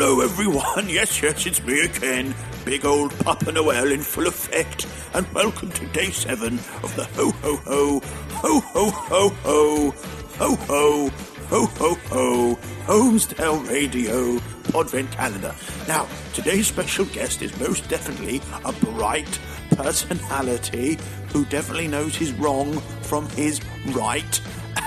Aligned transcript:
Hello, 0.00 0.22
everyone. 0.22 0.88
Yes, 0.88 1.20
yes, 1.20 1.44
it's 1.44 1.62
me 1.62 1.78
again. 1.82 2.34
Big 2.64 2.86
old 2.86 3.12
Papa 3.18 3.52
Noel 3.52 3.92
in 3.92 4.00
full 4.00 4.26
effect. 4.26 4.86
And 5.12 5.30
welcome 5.34 5.70
to 5.72 5.86
day 5.88 6.10
seven 6.10 6.54
of 6.82 6.96
the 6.96 7.04
ho 7.04 7.30
ho 7.32 7.56
ho, 7.56 8.00
ho 8.00 8.60
ho 8.60 8.90
ho 8.90 9.28
ho, 9.28 9.90
ho 10.38 10.54
ho, 10.56 11.10
ho 11.50 11.66
ho 11.66 11.94
ho, 11.94 12.58
Holmesdale 12.86 13.68
Radio 13.68 14.38
Podvent 14.72 15.12
calendar. 15.12 15.54
Now, 15.86 16.08
today's 16.32 16.68
special 16.68 17.04
guest 17.04 17.42
is 17.42 17.54
most 17.60 17.86
definitely 17.90 18.40
a 18.64 18.72
bright 18.72 19.38
personality 19.72 20.98
who 21.28 21.44
definitely 21.44 21.88
knows 21.88 22.16
his 22.16 22.32
wrong 22.32 22.72
from 23.02 23.28
his 23.30 23.60
right. 23.88 24.40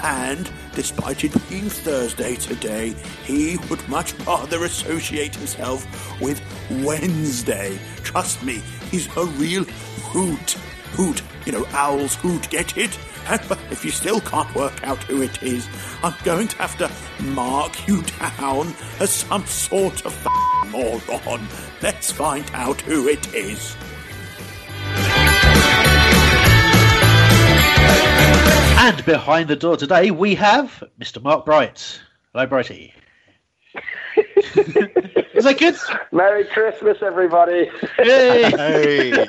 And 0.03 0.49
despite 0.73 1.23
it 1.23 1.49
being 1.49 1.69
Thursday 1.69 2.35
today, 2.35 2.95
he 3.23 3.57
would 3.69 3.87
much 3.87 4.13
rather 4.25 4.63
associate 4.65 5.35
himself 5.35 5.85
with 6.21 6.41
Wednesday. 6.83 7.79
Trust 8.03 8.43
me, 8.43 8.61
he's 8.91 9.07
a 9.17 9.25
real 9.25 9.63
hoot. 9.63 10.51
Hoot, 10.93 11.23
you 11.45 11.51
know, 11.51 11.65
owls 11.71 12.15
hoot, 12.15 12.49
get 12.49 12.77
it? 12.77 12.97
If 13.71 13.85
you 13.85 13.91
still 13.91 14.19
can't 14.19 14.53
work 14.53 14.83
out 14.85 15.01
who 15.03 15.21
it 15.21 15.41
is, 15.41 15.67
I'm 16.03 16.13
going 16.23 16.47
to 16.49 16.57
have 16.57 16.77
to 16.77 17.23
mark 17.23 17.87
you 17.87 18.03
down 18.19 18.73
as 18.99 19.11
some 19.11 19.45
sort 19.45 20.05
of 20.05 20.27
moron. 20.69 21.47
Let's 21.81 22.11
find 22.11 22.49
out 22.53 22.81
who 22.81 23.07
it 23.07 23.33
is. 23.33 23.75
And 28.83 29.05
behind 29.05 29.47
the 29.47 29.55
door 29.55 29.77
today, 29.77 30.11
we 30.11 30.35
have 30.35 30.83
Mr. 30.99 31.23
Mark 31.23 31.45
Bright. 31.45 32.01
Hello, 32.33 32.45
Brighty. 32.45 32.91
Is 35.33 35.45
that 35.45 35.55
good? 35.57 35.77
Merry 36.11 36.43
Christmas, 36.43 36.97
everybody. 37.01 37.69
Hey. 37.95 38.41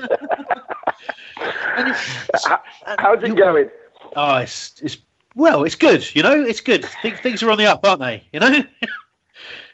How- 1.37 2.63
How's 2.99 3.23
it 3.23 3.37
going? 3.37 3.71
Oh, 4.17 4.39
it's, 4.39 4.75
it's 4.83 4.97
well, 5.37 5.63
it's 5.63 5.77
good. 5.77 6.13
You 6.17 6.25
know, 6.25 6.43
it's 6.45 6.61
good. 6.61 6.85
Things, 7.01 7.21
things 7.21 7.41
are 7.45 7.51
on 7.53 7.59
the 7.59 7.67
up, 7.67 7.87
aren't 7.87 8.01
they? 8.01 8.25
You 8.33 8.41
know. 8.41 8.65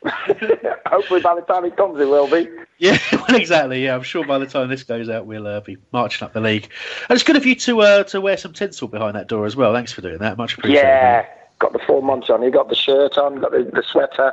Hopefully, 0.87 1.21
by 1.21 1.34
the 1.34 1.43
time 1.43 1.65
it 1.65 1.77
comes, 1.77 2.00
it 2.00 2.09
will 2.09 2.28
be. 2.31 2.49
Yeah, 2.78 2.99
well, 3.12 3.37
exactly. 3.37 3.84
Yeah, 3.84 3.94
I'm 3.94 4.03
sure 4.03 4.25
by 4.27 4.38
the 4.38 4.47
time 4.47 4.69
this 4.69 4.83
goes 4.83 5.09
out, 5.09 5.27
we'll 5.27 5.47
uh, 5.47 5.61
be 5.61 5.77
marching 5.93 6.25
up 6.25 6.33
the 6.33 6.41
league. 6.41 6.71
And 7.09 7.16
it's 7.16 7.22
good 7.22 7.37
of 7.37 7.44
you 7.44 7.55
to 7.56 7.81
uh, 7.83 8.05
to 8.05 8.21
wear 8.21 8.37
some 8.37 8.53
tinsel 8.53 8.89
behind 8.89 9.15
that 9.16 9.28
door 9.28 9.47
as 9.47 9.56
well. 9.56 9.75
Thanks 9.75 9.93
for 9.93 10.00
doing 10.00 10.19
that. 10.19 10.37
Much 10.39 10.55
appreciated. 10.55 10.87
Yeah, 10.87 11.27
got 11.59 11.72
the 11.72 11.78
full 11.81 12.03
monty 12.03 12.33
on. 12.33 12.43
You 12.43 12.50
got 12.50 12.69
the 12.69 12.75
shirt 12.75 13.19
on, 13.19 13.41
got 13.41 13.53
the, 13.53 13.71
the 13.72 13.83
sweater, 13.83 14.33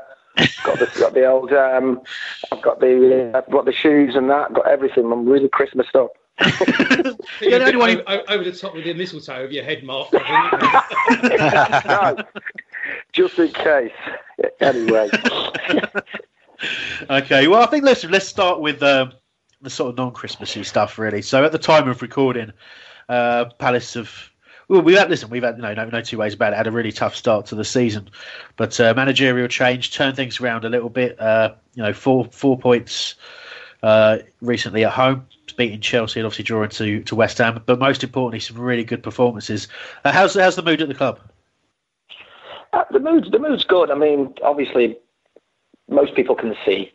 got 0.64 0.80
the 0.80 0.90
got 1.00 1.14
the 1.14 1.26
old. 1.26 1.52
Um, 1.52 2.02
I've 2.52 2.62
got 2.62 2.80
the 2.80 3.32
uh, 3.34 3.38
I've 3.38 3.52
got 3.52 3.66
the 3.66 3.74
shoes 3.74 4.16
and 4.16 4.30
that. 4.30 4.54
Got 4.54 4.68
everything. 4.68 5.12
I'm 5.12 5.28
really 5.28 5.50
Christmased 5.50 5.96
up. 5.96 6.12
Yeah, 6.40 7.58
the 7.58 7.66
only 7.66 7.78
one 7.78 7.90
who- 7.90 8.04
over 8.30 8.44
the 8.44 8.52
top 8.52 8.76
with 8.76 8.84
the 8.84 8.94
mistletoe 8.94 9.44
of 9.44 9.52
your 9.52 9.64
head 9.64 9.84
mark. 9.84 10.14
No, 10.14 10.20
just 13.14 13.38
in 13.40 13.50
case. 13.50 13.92
Anyway, 14.60 15.10
Okay, 17.10 17.48
well, 17.48 17.64
I 17.64 17.66
think 17.68 17.84
let's 17.84 18.04
let's 18.04 18.28
start 18.28 18.60
with 18.60 18.84
um, 18.84 19.14
the 19.62 19.70
sort 19.70 19.90
of 19.90 19.98
non-Christmassy 19.98 20.64
stuff, 20.64 21.00
really. 21.00 21.24
So, 21.24 21.44
at 21.44 21.52
the 21.52 21.58
time 21.58 21.88
of 21.88 22.04
recording, 22.04 22.54
uh, 23.10 23.46
Palace 23.58 23.96
have 23.96 24.30
well, 24.68 24.82
we've 24.82 24.98
had 24.98 25.10
listen, 25.10 25.30
we've 25.30 25.44
had 25.44 25.58
no, 25.58 25.74
no 25.74 26.02
two 26.02 26.18
ways 26.18 26.34
about 26.34 26.54
it. 26.54 26.58
Had 26.58 26.68
a 26.68 26.72
really 26.72 26.92
tough 26.92 27.16
start 27.16 27.46
to 27.48 27.56
the 27.56 27.64
season, 27.64 28.10
but 28.58 28.80
uh, 28.80 28.94
managerial 28.96 29.48
change 29.48 29.94
turned 29.94 30.16
things 30.16 30.42
around 30.42 30.66
a 30.66 30.70
little 30.70 30.90
bit. 30.90 31.20
Uh, 31.20 31.54
you 31.74 31.84
know, 31.84 31.94
four 31.94 32.26
four 32.26 32.58
points 32.58 33.16
uh, 33.82 34.18
recently 34.42 34.84
at 34.84 34.92
home, 34.92 35.26
beating 35.56 35.80
Chelsea 35.80 36.20
and 36.20 36.26
obviously 36.26 36.44
drawing 36.44 36.70
to, 36.70 37.02
to 37.04 37.16
West 37.16 37.38
Ham. 37.38 37.62
But 37.66 37.80
most 37.80 38.04
importantly, 38.04 38.40
some 38.40 38.60
really 38.60 38.84
good 38.84 39.04
performances. 39.04 39.68
Uh, 40.04 40.12
how's 40.12 40.34
how's 40.34 40.56
the 40.56 40.64
mood 40.64 40.82
at 40.82 40.90
the 40.90 40.96
club? 40.96 41.20
Uh, 42.74 42.84
the 42.92 43.00
mood's 43.00 43.32
the 43.32 43.40
mood's 43.40 43.64
good. 43.64 43.92
I 43.92 43.96
mean, 43.96 44.34
obviously, 44.44 44.98
most 45.90 46.16
people 46.16 46.36
can 46.36 46.56
see, 46.66 46.92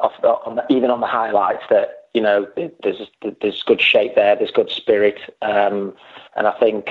the, 0.00 0.28
on 0.28 0.56
the, 0.56 0.64
even 0.68 0.90
on 0.90 1.00
the 1.00 1.06
highlights, 1.06 1.64
that 1.70 2.08
you 2.14 2.20
know 2.20 2.46
there's 2.56 3.08
there's 3.40 3.62
good 3.62 3.80
shape 3.80 4.14
there, 4.14 4.36
there's 4.36 4.50
good 4.50 4.70
spirit, 4.70 5.18
um, 5.42 5.94
and 6.36 6.46
I 6.46 6.52
think 6.58 6.90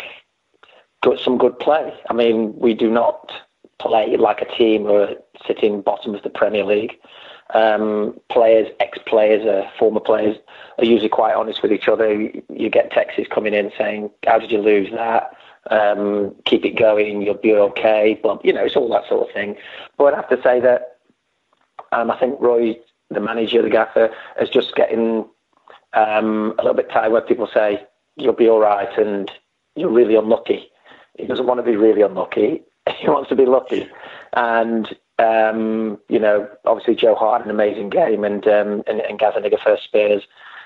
good, 1.02 1.20
some 1.20 1.38
good 1.38 1.58
play. 1.60 1.94
I 2.10 2.14
mean, 2.14 2.58
we 2.58 2.74
do 2.74 2.90
not 2.90 3.32
play 3.80 4.16
like 4.18 4.42
a 4.42 4.58
team 4.58 4.84
who 4.84 4.96
are 4.96 5.16
sitting 5.46 5.82
bottom 5.82 6.16
of 6.16 6.24
the 6.24 6.30
Premier 6.30 6.64
League. 6.64 7.00
Um, 7.54 8.18
players, 8.30 8.70
ex-players, 8.80 9.46
uh, 9.46 9.70
former 9.78 10.00
players, 10.00 10.38
are 10.78 10.86
usually 10.86 11.10
quite 11.10 11.36
honest 11.36 11.62
with 11.62 11.74
each 11.74 11.90
other. 11.90 12.14
You, 12.14 12.42
you 12.50 12.70
get 12.70 12.92
texts 12.92 13.28
coming 13.30 13.54
in 13.54 13.72
saying, 13.78 14.10
"How 14.26 14.40
did 14.40 14.52
you 14.52 14.60
lose 14.60 14.90
that?" 14.92 15.34
Um, 15.70 16.36
keep 16.46 16.66
it 16.66 16.78
going, 16.78 17.22
you'll 17.22 17.36
be 17.36 17.54
okay. 17.54 18.20
But 18.22 18.44
you 18.44 18.52
know, 18.54 18.64
it's 18.66 18.76
all 18.76 18.90
that 18.90 19.08
sort 19.08 19.28
of 19.28 19.34
thing. 19.34 19.56
But 19.98 20.14
I 20.14 20.18
have 20.18 20.30
to 20.30 20.42
say 20.42 20.60
that 20.60 20.98
um, 21.92 22.10
I 22.10 22.18
think 22.18 22.40
Roy, 22.40 22.78
the 23.10 23.20
manager, 23.20 23.62
the 23.62 23.70
gaffer, 23.70 24.10
is 24.40 24.50
just 24.50 24.76
getting 24.76 25.26
um, 25.94 26.54
a 26.58 26.64
little 26.64 26.74
bit 26.74 26.90
tired 26.90 27.12
when 27.12 27.22
people 27.24 27.50
say 27.54 27.86
you'll 28.16 28.34
be 28.34 28.50
all 28.50 28.60
right 28.60 28.98
and 28.98 29.32
you're 29.76 29.90
really 29.90 30.16
unlucky. 30.16 30.70
He 31.18 31.26
doesn't 31.28 31.46
want 31.46 31.60
to 31.60 31.64
be 31.64 31.76
really 31.76 32.02
unlucky. 32.02 32.64
He 32.98 33.08
wants 33.08 33.30
to 33.30 33.36
be 33.36 33.46
lucky. 33.46 33.88
And 34.34 34.88
um, 35.20 36.00
you 36.10 36.20
know, 36.20 36.50
obviously 36.66 36.96
Joe 36.96 37.16
Hart 37.16 37.42
had 37.42 37.46
an 37.46 37.54
amazing 37.54 37.90
game, 37.90 38.24
and 38.24 38.46
um, 38.48 38.84
and, 38.88 39.02
and 39.02 39.20
Gazzaniga 39.20 39.62
first 39.64 39.84
Spurs 39.84 40.24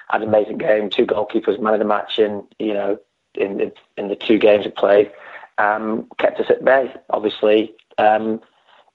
had 0.10 0.22
an 0.22 0.28
amazing 0.30 0.58
game. 0.58 0.90
Two 0.90 1.06
goalkeepers, 1.06 1.60
man 1.60 1.74
of 1.74 1.80
the 1.80 1.86
match, 1.86 2.18
and 2.18 2.44
you 2.58 2.74
know, 2.74 2.98
in 3.38 3.58
the, 3.58 3.74
in 3.98 4.08
the 4.08 4.16
two 4.16 4.38
games 4.38 4.66
we 4.66 4.72
played, 4.72 5.12
um, 5.58 6.08
kept 6.18 6.40
us 6.40 6.50
at 6.50 6.64
bay. 6.64 6.94
Obviously, 7.10 7.74
um, 7.98 8.42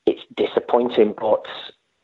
it's 0.06 0.22
disappointing, 0.34 1.14
but 1.18 1.44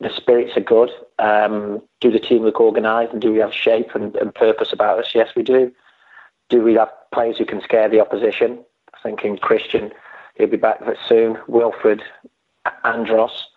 the 0.00 0.10
spirits 0.14 0.56
are 0.56 0.60
good. 0.60 0.90
Um, 1.18 1.82
do 2.00 2.10
the 2.10 2.18
team 2.18 2.42
look 2.42 2.60
organised 2.60 3.12
and 3.12 3.22
do 3.22 3.32
we 3.32 3.38
have 3.38 3.52
shape 3.52 3.94
and, 3.94 4.14
and 4.16 4.34
purpose 4.34 4.72
about 4.72 4.98
us? 4.98 5.14
Yes, 5.14 5.30
we 5.34 5.42
do. 5.42 5.72
do 6.48 6.62
we 6.62 6.74
have 6.74 6.90
players 7.12 7.38
who 7.38 7.44
can 7.44 7.60
scare 7.60 7.88
the 7.88 8.00
opposition? 8.00 8.58
I'm 8.94 9.00
thinking 9.02 9.38
Christian, 9.38 9.92
he'll 10.36 10.48
be 10.48 10.56
back 10.56 10.80
soon. 11.08 11.38
Wilfred, 11.48 12.02
Andros, 12.84 13.48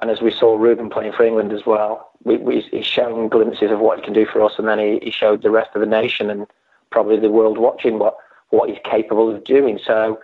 and 0.00 0.10
as 0.10 0.20
we 0.20 0.30
saw 0.30 0.56
Ruben 0.56 0.90
playing 0.90 1.12
for 1.12 1.24
England 1.24 1.52
as 1.52 1.66
well, 1.66 2.10
we, 2.24 2.36
we, 2.36 2.60
he's 2.60 2.86
shown 2.86 3.28
glimpses 3.28 3.70
of 3.70 3.80
what 3.80 3.98
he 3.98 4.04
can 4.04 4.12
do 4.12 4.26
for 4.26 4.42
us, 4.42 4.54
and 4.58 4.68
then 4.68 4.78
he, 4.78 4.98
he 5.02 5.10
showed 5.10 5.42
the 5.42 5.50
rest 5.50 5.70
of 5.74 5.80
the 5.80 5.86
nation 5.86 6.30
and 6.30 6.46
probably 6.90 7.18
the 7.18 7.30
world 7.30 7.58
watching 7.58 7.98
what 7.98 8.16
what 8.50 8.68
he's 8.68 8.78
capable 8.84 9.34
of 9.34 9.44
doing. 9.44 9.78
So 9.84 10.20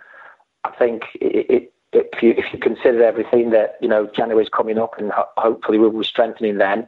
I 0.63 0.71
think 0.71 1.03
it, 1.15 1.45
it, 1.49 1.73
if 1.93 2.21
you 2.23 2.31
if 2.31 2.45
you 2.51 2.59
consider 2.59 3.03
everything 3.03 3.51
that 3.51 3.77
you 3.81 3.87
know 3.87 4.07
January's 4.07 4.49
coming 4.49 4.77
up 4.77 4.97
and 4.97 5.11
ho- 5.11 5.29
hopefully 5.37 5.77
we'll 5.77 5.91
be 5.91 6.03
strengthening 6.03 6.57
then, 6.57 6.87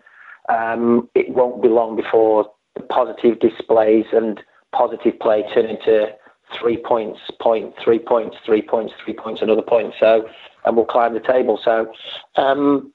um, 0.49 1.09
it 1.15 1.29
won't 1.29 1.61
be 1.61 1.69
long 1.69 1.95
before 1.95 2.51
the 2.75 2.83
positive 2.83 3.39
displays 3.39 4.05
and 4.11 4.41
positive 4.71 5.19
play 5.19 5.43
turn 5.53 5.65
into 5.65 6.13
three 6.53 6.77
points, 6.77 7.19
point, 7.41 7.73
three 7.83 7.99
points, 7.99 8.37
three 8.45 8.61
points, 8.61 8.93
three 9.03 9.13
points, 9.13 9.41
another 9.41 9.61
point. 9.61 9.93
So, 9.99 10.29
and 10.65 10.75
we'll 10.75 10.85
climb 10.85 11.13
the 11.13 11.19
table. 11.19 11.59
So, 11.63 11.91
um, 12.35 12.93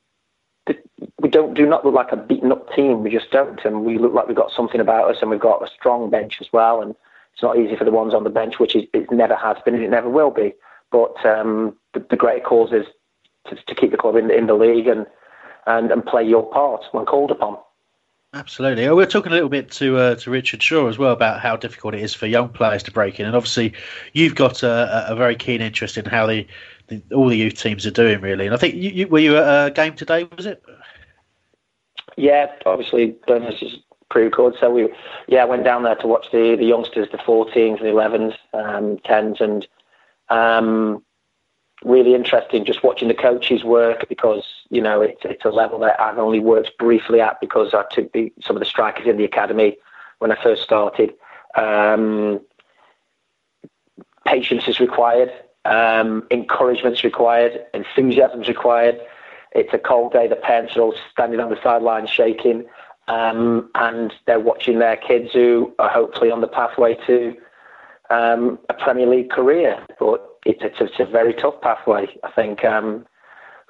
we 1.21 1.29
don't 1.29 1.55
do 1.55 1.67
not 1.67 1.85
look 1.85 1.95
like 1.95 2.13
a 2.13 2.17
beaten 2.17 2.53
up 2.53 2.73
team. 2.75 3.03
We 3.03 3.11
just 3.11 3.31
don't, 3.31 3.61
and 3.65 3.85
we 3.85 3.99
look 3.99 4.13
like 4.13 4.29
we've 4.29 4.37
got 4.37 4.53
something 4.53 4.81
about 4.81 5.11
us, 5.11 5.19
and 5.21 5.31
we've 5.31 5.41
got 5.41 5.63
a 5.63 5.71
strong 5.73 6.09
bench 6.09 6.39
as 6.41 6.49
well. 6.53 6.81
And 6.81 6.95
it's 7.33 7.43
not 7.43 7.59
easy 7.59 7.77
for 7.77 7.85
the 7.85 7.91
ones 7.91 8.15
on 8.15 8.25
the 8.25 8.31
bench, 8.31 8.59
which 8.59 8.77
it, 8.77 8.89
it 8.93 9.11
never 9.11 9.35
has 9.35 9.57
been, 9.65 9.75
and 9.75 9.83
it 9.83 9.91
never 9.91 10.09
will 10.09 10.31
be. 10.31 10.55
But 10.91 11.25
um, 11.25 11.77
the, 11.95 12.05
the 12.11 12.17
great 12.17 12.45
cause 12.45 12.73
is 12.73 12.87
to, 13.49 13.57
to 13.57 13.75
keep 13.75 13.91
the 13.91 13.97
club 13.97 14.17
in, 14.17 14.31
in 14.31 14.47
the 14.47 14.55
league 14.55 14.87
and, 14.87 15.07
and 15.67 15.91
and 15.91 16.05
play 16.05 16.25
your 16.25 16.49
part 16.51 16.85
when 16.93 17.07
called 17.07 17.31
upon. 17.31 17.57
Absolutely. 18.35 18.89
We 18.91 19.03
are 19.03 19.07
talking 19.07 19.31
a 19.31 19.35
little 19.35 19.51
bit 19.51 19.71
to 19.73 19.99
uh, 19.99 20.15
to 20.17 20.31
Richard 20.31 20.63
Shaw 20.63 20.89
as 20.89 20.97
well 20.97 21.13
about 21.13 21.41
how 21.41 21.57
difficult 21.57 21.95
it 21.95 22.01
is 22.01 22.15
for 22.15 22.27
young 22.27 22.49
players 22.49 22.83
to 22.85 22.91
break 22.91 23.21
in, 23.21 23.27
and 23.27 23.37
obviously 23.37 23.75
you've 24.15 24.35
got 24.35 24.63
a, 24.63 25.07
a 25.09 25.15
very 25.15 25.37
keen 25.37 25.61
interest 25.61 25.99
in 25.99 26.07
how 26.07 26.27
the, 26.27 26.47
the, 26.89 27.03
all 27.15 27.29
the 27.29 27.37
youth 27.37 27.61
teams 27.61 27.87
are 27.87 27.91
doing, 27.91 28.21
really. 28.23 28.47
And 28.47 28.55
I 28.55 28.59
think 28.59 28.75
you, 28.75 28.91
you, 28.91 29.09
were 29.09 29.19
you 29.19 29.37
at 29.37 29.67
a 29.67 29.71
game 29.71 29.95
today? 29.95 30.25
Was 30.37 30.47
it? 30.47 30.63
Yeah, 32.17 32.47
obviously 32.65 33.17
Burnley's 33.27 33.63
is 33.63 33.79
pre-record, 34.13 34.55
so 34.61 34.71
we 34.71 34.89
yeah 35.27 35.45
went 35.45 35.65
down 35.65 35.83
there 35.83 35.97
to 35.97 36.07
watch 36.07 36.27
the 36.31 36.55
the 36.57 36.67
youngsters, 36.67 37.09
the 37.11 37.19
14s, 37.19 37.81
the 37.81 37.87
11s, 37.87 38.37
um, 38.53 38.99
10s, 38.99 39.41
and 39.41 39.67
um, 40.29 41.03
really 41.85 42.15
interesting 42.15 42.65
just 42.65 42.85
watching 42.85 43.09
the 43.09 43.15
coaches 43.15 43.65
work 43.65 44.09
because 44.09 44.45
you 44.71 44.81
know 44.81 45.01
it's 45.01 45.21
it's 45.25 45.45
a 45.45 45.51
level 45.51 45.79
that 45.81 46.01
I've 46.01 46.19
only 46.19 46.41
worked 46.41 46.77
briefly 46.79 47.21
at 47.21 47.41
because 47.41 47.75
I 47.75 47.85
took 47.91 48.13
the, 48.13 48.33
some 48.43 48.55
of 48.55 48.61
the 48.61 48.67
strikers 48.67 49.07
in 49.07 49.17
the 49.17 49.25
academy 49.25 49.77
when 50.19 50.31
I 50.31 50.43
first 50.43 50.63
started. 50.63 51.15
Um, 51.57 52.41
patience 54.27 54.69
is 54.69 54.79
required, 54.79 55.33
um, 55.65 56.27
encouragement 56.31 56.97
is 56.97 57.05
required, 57.05 57.65
enthusiasm 57.75 58.43
is 58.43 58.49
required. 58.49 59.01
It's 59.55 59.75
a 59.75 59.79
cold 59.79 60.13
day. 60.13 60.29
The 60.29 60.37
parents 60.37 60.77
are 60.77 60.81
all 60.81 60.95
standing 61.11 61.39
on 61.39 61.51
the 61.51 61.61
sidelines 61.63 62.09
shaking, 62.09 62.65
um, 63.09 63.71
and 63.75 64.13
they're 64.27 64.41
watching 64.41 64.79
their 64.79 64.97
kids 64.97 65.31
who 65.33 65.75
are 65.79 65.89
hopefully 65.89 66.31
on 66.31 66.41
the 66.41 66.49
pathway 66.49 66.97
to 67.07 67.37
um, 68.11 68.59
a 68.69 68.75
Premier 68.75 69.07
League 69.07 69.31
career. 69.31 69.85
But 69.99 70.25
it's, 70.47 70.61
it's, 70.63 70.77
it's 70.81 71.01
a 71.01 71.05
very 71.05 71.35
tough 71.35 71.61
pathway. 71.61 72.07
I 72.23 72.31
think 72.31 72.65
um, 72.65 73.07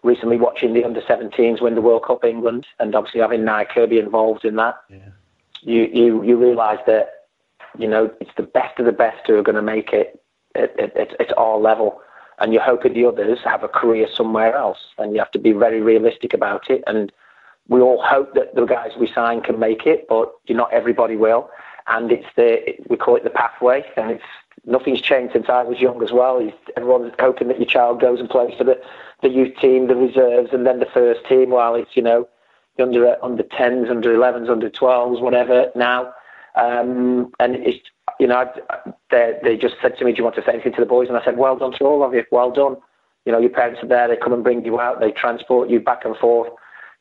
recently 0.02 0.36
watching 0.36 0.74
the 0.74 0.84
under 0.84 1.00
17s 1.00 1.62
win 1.62 1.74
the 1.74 1.80
World 1.80 2.04
Cup 2.04 2.24
England 2.24 2.66
and 2.78 2.94
obviously 2.94 3.20
having 3.20 3.42
Nya 3.42 3.68
Kirby 3.68 3.98
involved 3.98 4.44
in 4.44 4.56
that, 4.56 4.76
yeah. 4.90 4.98
you, 5.62 5.88
you, 5.92 6.22
you 6.24 6.36
realise 6.36 6.80
that, 6.86 7.08
you 7.78 7.88
know, 7.88 8.10
it's 8.20 8.30
the 8.36 8.42
best 8.42 8.78
of 8.78 8.86
the 8.86 8.92
best 8.92 9.26
who 9.26 9.36
are 9.36 9.42
going 9.42 9.56
to 9.56 9.62
make 9.62 9.92
it 9.92 10.20
at, 10.54 10.78
at, 10.78 10.96
at, 10.96 11.20
at 11.20 11.38
our 11.38 11.56
level. 11.56 12.00
And 12.38 12.52
you're 12.52 12.62
hoping 12.62 12.92
the 12.92 13.06
others 13.06 13.38
have 13.44 13.62
a 13.62 13.68
career 13.68 14.08
somewhere 14.12 14.54
else. 14.54 14.78
And 14.98 15.12
you 15.12 15.20
have 15.20 15.30
to 15.30 15.38
be 15.38 15.52
very 15.52 15.80
realistic 15.80 16.34
about 16.34 16.68
it. 16.68 16.82
And 16.86 17.12
we 17.68 17.80
all 17.80 18.02
hope 18.02 18.34
that 18.34 18.54
the 18.54 18.64
guys 18.64 18.90
we 18.98 19.06
sign 19.06 19.40
can 19.40 19.58
make 19.58 19.86
it, 19.86 20.06
but 20.08 20.32
not 20.48 20.72
everybody 20.72 21.16
will. 21.16 21.50
And 21.88 22.12
it's 22.12 22.26
the, 22.36 22.74
we 22.88 22.96
call 22.96 23.16
it 23.16 23.24
the 23.24 23.30
pathway. 23.30 23.84
And 23.96 24.12
it's, 24.12 24.24
nothing's 24.66 25.00
changed 25.00 25.32
since 25.32 25.48
I 25.48 25.62
was 25.62 25.80
young 25.80 26.02
as 26.02 26.12
well. 26.12 26.46
Everyone's 26.76 27.12
hoping 27.18 27.48
that 27.48 27.58
your 27.58 27.66
child 27.66 28.00
goes 28.00 28.20
and 28.20 28.28
plays 28.28 28.56
for 28.56 28.64
the, 28.64 28.80
the 29.22 29.28
youth 29.28 29.56
team, 29.60 29.86
the 29.86 29.96
reserves, 29.96 30.50
and 30.52 30.66
then 30.66 30.80
the 30.80 30.86
first 30.86 31.26
team. 31.28 31.50
While 31.50 31.74
it's 31.74 31.96
you 31.96 32.02
know 32.02 32.28
under 32.78 33.16
under 33.24 33.42
tens, 33.42 33.88
under 33.90 34.14
elevens, 34.14 34.48
under 34.48 34.68
twelves, 34.68 35.20
whatever. 35.20 35.70
Now, 35.74 36.12
um, 36.56 37.32
and 37.40 37.56
it's 37.56 37.78
you 38.20 38.26
know 38.26 38.50
they 39.10 39.38
they 39.42 39.56
just 39.56 39.76
said 39.80 39.96
to 39.98 40.04
me, 40.04 40.12
"Do 40.12 40.18
you 40.18 40.24
want 40.24 40.36
to 40.36 40.42
say 40.44 40.52
anything 40.52 40.74
to 40.74 40.80
the 40.80 40.86
boys?" 40.86 41.08
And 41.08 41.16
I 41.16 41.24
said, 41.24 41.36
"Well 41.36 41.56
done 41.56 41.72
to 41.72 41.84
all 41.84 42.04
of 42.04 42.14
you. 42.14 42.24
Well 42.30 42.50
done. 42.50 42.76
You 43.24 43.32
know 43.32 43.38
your 43.38 43.50
parents 43.50 43.82
are 43.82 43.88
there. 43.88 44.08
They 44.08 44.16
come 44.16 44.32
and 44.32 44.44
bring 44.44 44.64
you 44.64 44.80
out. 44.80 45.00
They 45.00 45.12
transport 45.12 45.70
you 45.70 45.80
back 45.80 46.04
and 46.04 46.16
forth." 46.16 46.50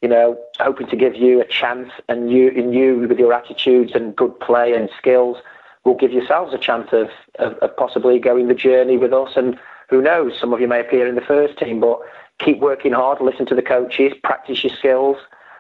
You 0.02 0.10
know, 0.10 0.38
hoping 0.60 0.88
to 0.88 0.96
give 0.96 1.16
you 1.16 1.42
a 1.42 1.46
chance, 1.46 1.92
and 2.10 2.32
you, 2.32 2.50
and 2.50 2.74
you 2.74 3.08
with 3.08 3.20
your 3.20 3.34
attitudes 3.34 3.92
and 3.94 4.16
good 4.16 4.40
play 4.40 4.74
and 4.74 4.90
skills, 4.98 5.38
will 5.84 5.96
give 5.96 6.12
yourselves 6.12 6.54
a 6.54 6.58
chance 6.58 6.90
of, 6.92 7.10
of, 7.40 7.54
of 7.58 7.76
possibly 7.78 8.20
going 8.20 8.48
the 8.48 8.56
journey 8.56 8.98
with 8.98 9.14
us. 9.14 9.32
And 9.36 9.60
who 9.90 10.02
knows, 10.02 10.40
some 10.40 10.54
of 10.54 10.62
you 10.62 10.68
may 10.68 10.80
appear 10.80 11.08
in 11.08 11.16
the 11.16 11.22
first 11.22 11.58
team, 11.58 11.80
but 11.80 12.00
keep 12.40 12.60
working 12.60 12.94
hard, 12.94 13.22
listen 13.22 13.46
to 13.48 13.56
the 13.56 13.62
coaches, 13.62 14.14
practice 14.24 14.64
your 14.64 14.76
skills. 14.76 15.18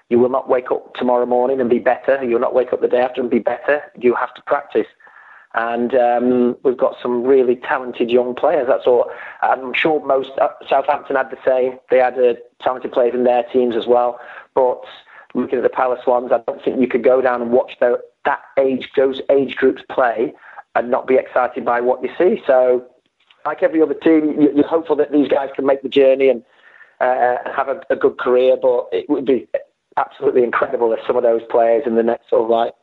You 0.10 0.20
will 0.20 0.30
not 0.30 0.50
wake 0.50 0.72
up 0.72 0.94
tomorrow 0.96 1.26
morning 1.26 1.62
and 1.62 1.70
be 1.70 1.80
better. 1.80 2.24
You'll 2.24 2.40
not 2.40 2.54
wake 2.54 2.74
up 2.74 2.82
the 2.82 2.88
day 2.88 3.00
after 3.00 3.22
and 3.22 3.30
be 3.30 3.40
better. 3.40 3.82
You 3.98 4.14
have 4.16 4.34
to 4.34 4.42
practice. 4.42 4.88
And 5.54 5.94
um, 5.96 6.58
we've 6.64 6.78
got 6.78 6.96
some 7.02 7.24
really 7.24 7.58
talented 7.58 8.10
young 8.10 8.36
players. 8.36 8.68
That's 8.68 8.88
all. 8.88 9.12
I'm 9.42 9.74
sure 9.74 10.06
most 10.06 10.32
uh, 10.40 10.50
Southampton 10.70 11.18
had 11.18 11.30
the 11.30 11.38
same. 11.46 11.78
They 11.90 11.98
had 11.98 12.18
uh, 12.18 12.36
talented 12.62 12.94
players 12.94 13.14
in 13.14 13.26
their 13.26 13.44
teams 13.44 13.76
as 13.76 13.86
well. 13.86 14.20
But 14.56 14.82
looking 15.34 15.58
at 15.58 15.64
the 15.64 15.70
Palace 15.70 16.06
ones, 16.08 16.32
I 16.32 16.40
don't 16.48 16.64
think 16.64 16.80
you 16.80 16.88
could 16.88 17.04
go 17.04 17.22
down 17.22 17.42
and 17.42 17.52
watch 17.52 17.78
that 17.80 18.40
age, 18.58 18.90
those 18.96 19.22
age 19.30 19.56
groups 19.56 19.82
play 19.90 20.34
and 20.76 20.90
not 20.90 21.08
be 21.08 21.16
excited 21.16 21.66
by 21.66 21.82
what 21.82 22.02
you 22.02 22.10
see. 22.18 22.42
So, 22.48 22.86
like 23.46 23.64
every 23.64 23.82
other 23.82 23.94
team, 23.94 24.40
you're 24.40 24.68
hopeful 24.68 24.96
that 24.98 25.12
these 25.12 25.28
guys 25.28 25.50
can 25.56 25.66
make 25.66 25.82
the 25.82 25.90
journey 25.90 26.30
and 26.30 26.44
uh, 27.02 27.38
have 27.54 27.68
a, 27.68 27.82
a, 27.90 27.96
good 27.96 28.18
career. 28.20 28.56
But 28.62 28.88
it 28.92 29.10
would 29.10 29.26
be 29.26 29.48
absolutely 29.98 30.44
incredible 30.44 30.94
if 30.94 31.00
some 31.06 31.18
of 31.18 31.24
those 31.24 31.42
players 31.50 31.84
in 31.86 31.96
the 31.96 32.04
next 32.04 32.30
sort 32.30 32.44
of 32.44 32.50
like 32.50 32.74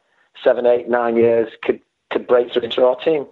seven, 0.43 0.67
eight, 0.67 0.89
nine 0.89 1.17
years 1.17 1.49
could 1.63 1.81
could 2.11 2.27
break 2.27 2.53
through 2.53 2.63
into 2.63 2.85
our 2.85 2.97
team. 2.97 3.27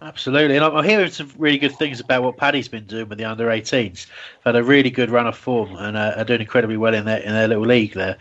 Absolutely, 0.00 0.54
and 0.54 0.64
I'm 0.64 0.84
hearing 0.84 1.10
some 1.10 1.32
really 1.38 1.58
good 1.58 1.74
things 1.74 1.98
about 1.98 2.22
what 2.22 2.36
Paddy's 2.36 2.68
been 2.68 2.86
doing 2.86 3.08
with 3.08 3.18
the 3.18 3.24
under 3.24 3.46
18s. 3.48 4.06
Had 4.44 4.54
a 4.54 4.62
really 4.62 4.90
good 4.90 5.10
run 5.10 5.26
of 5.26 5.36
form 5.36 5.74
and 5.74 5.96
uh, 5.96 6.14
are 6.16 6.24
doing 6.24 6.40
incredibly 6.40 6.76
well 6.76 6.94
in 6.94 7.04
their 7.04 7.18
in 7.18 7.32
their 7.32 7.48
little 7.48 7.66
league 7.66 7.94
there. 7.94 8.16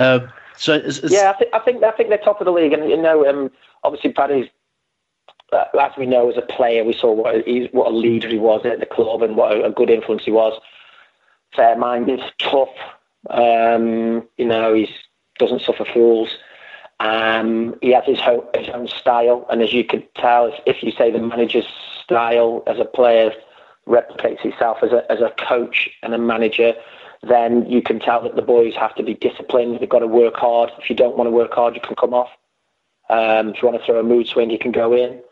Um, 0.00 0.28
so 0.56 0.74
it's, 0.74 0.98
it's... 0.98 1.12
yeah, 1.12 1.32
I, 1.34 1.38
th- 1.38 1.50
I 1.54 1.58
think 1.60 1.84
I 1.84 1.92
think 1.92 2.08
they're 2.08 2.18
top 2.18 2.40
of 2.40 2.46
the 2.46 2.52
league, 2.52 2.72
and 2.72 2.90
you 2.90 2.96
know, 2.96 3.28
um, 3.28 3.50
obviously 3.84 4.12
Paddy's. 4.12 4.48
Uh, 5.52 5.64
as 5.80 5.90
we 5.98 6.06
know, 6.06 6.30
as 6.30 6.36
a 6.36 6.42
player, 6.42 6.84
we 6.84 6.92
saw 6.92 7.12
what 7.12 7.44
he, 7.44 7.68
what 7.72 7.88
a 7.88 7.94
leader 7.94 8.28
he 8.28 8.38
was 8.38 8.64
at 8.64 8.78
the 8.78 8.86
club, 8.86 9.22
and 9.22 9.36
what 9.36 9.52
a, 9.52 9.64
a 9.64 9.70
good 9.70 9.90
influence 9.90 10.24
he 10.24 10.30
was. 10.30 10.60
Fair-minded, 11.56 12.20
tough. 12.38 12.68
Um, 13.28 14.28
you 14.36 14.46
know, 14.46 14.74
he 14.74 14.88
doesn't 15.38 15.62
suffer 15.62 15.84
fools. 15.84 16.28
Um, 17.00 17.76
he 17.80 17.92
has 17.92 18.04
his 18.04 18.20
own, 18.26 18.44
his 18.54 18.68
own 18.68 18.86
style, 18.86 19.46
and 19.50 19.62
as 19.62 19.72
you 19.72 19.84
can 19.84 20.04
tell, 20.16 20.46
if, 20.46 20.54
if 20.66 20.82
you 20.82 20.92
say 20.92 21.10
the 21.10 21.18
manager's 21.18 21.66
style 22.04 22.62
as 22.66 22.78
a 22.78 22.84
player 22.84 23.32
replicates 23.88 24.44
itself 24.44 24.78
as 24.82 24.92
a 24.92 25.10
as 25.10 25.20
a 25.20 25.30
coach 25.30 25.88
and 26.02 26.14
a 26.14 26.18
manager, 26.18 26.74
then 27.22 27.64
you 27.70 27.80
can 27.80 28.00
tell 28.00 28.22
that 28.22 28.36
the 28.36 28.42
boys 28.42 28.74
have 28.76 28.94
to 28.96 29.02
be 29.02 29.14
disciplined. 29.14 29.80
They've 29.80 29.88
got 29.88 30.00
to 30.00 30.06
work 30.06 30.36
hard. 30.36 30.70
If 30.78 30.90
you 30.90 30.96
don't 30.96 31.16
want 31.16 31.26
to 31.26 31.32
work 31.32 31.54
hard, 31.54 31.74
you 31.74 31.80
can 31.80 31.96
come 31.96 32.12
off. 32.12 32.28
Um, 33.08 33.48
if 33.48 33.62
you 33.62 33.68
want 33.68 33.80
to 33.80 33.86
throw 33.86 33.98
a 33.98 34.02
mood 34.02 34.26
swing, 34.26 34.50
you 34.50 34.58
can 34.58 34.70
go 34.70 34.92
in. 34.92 35.22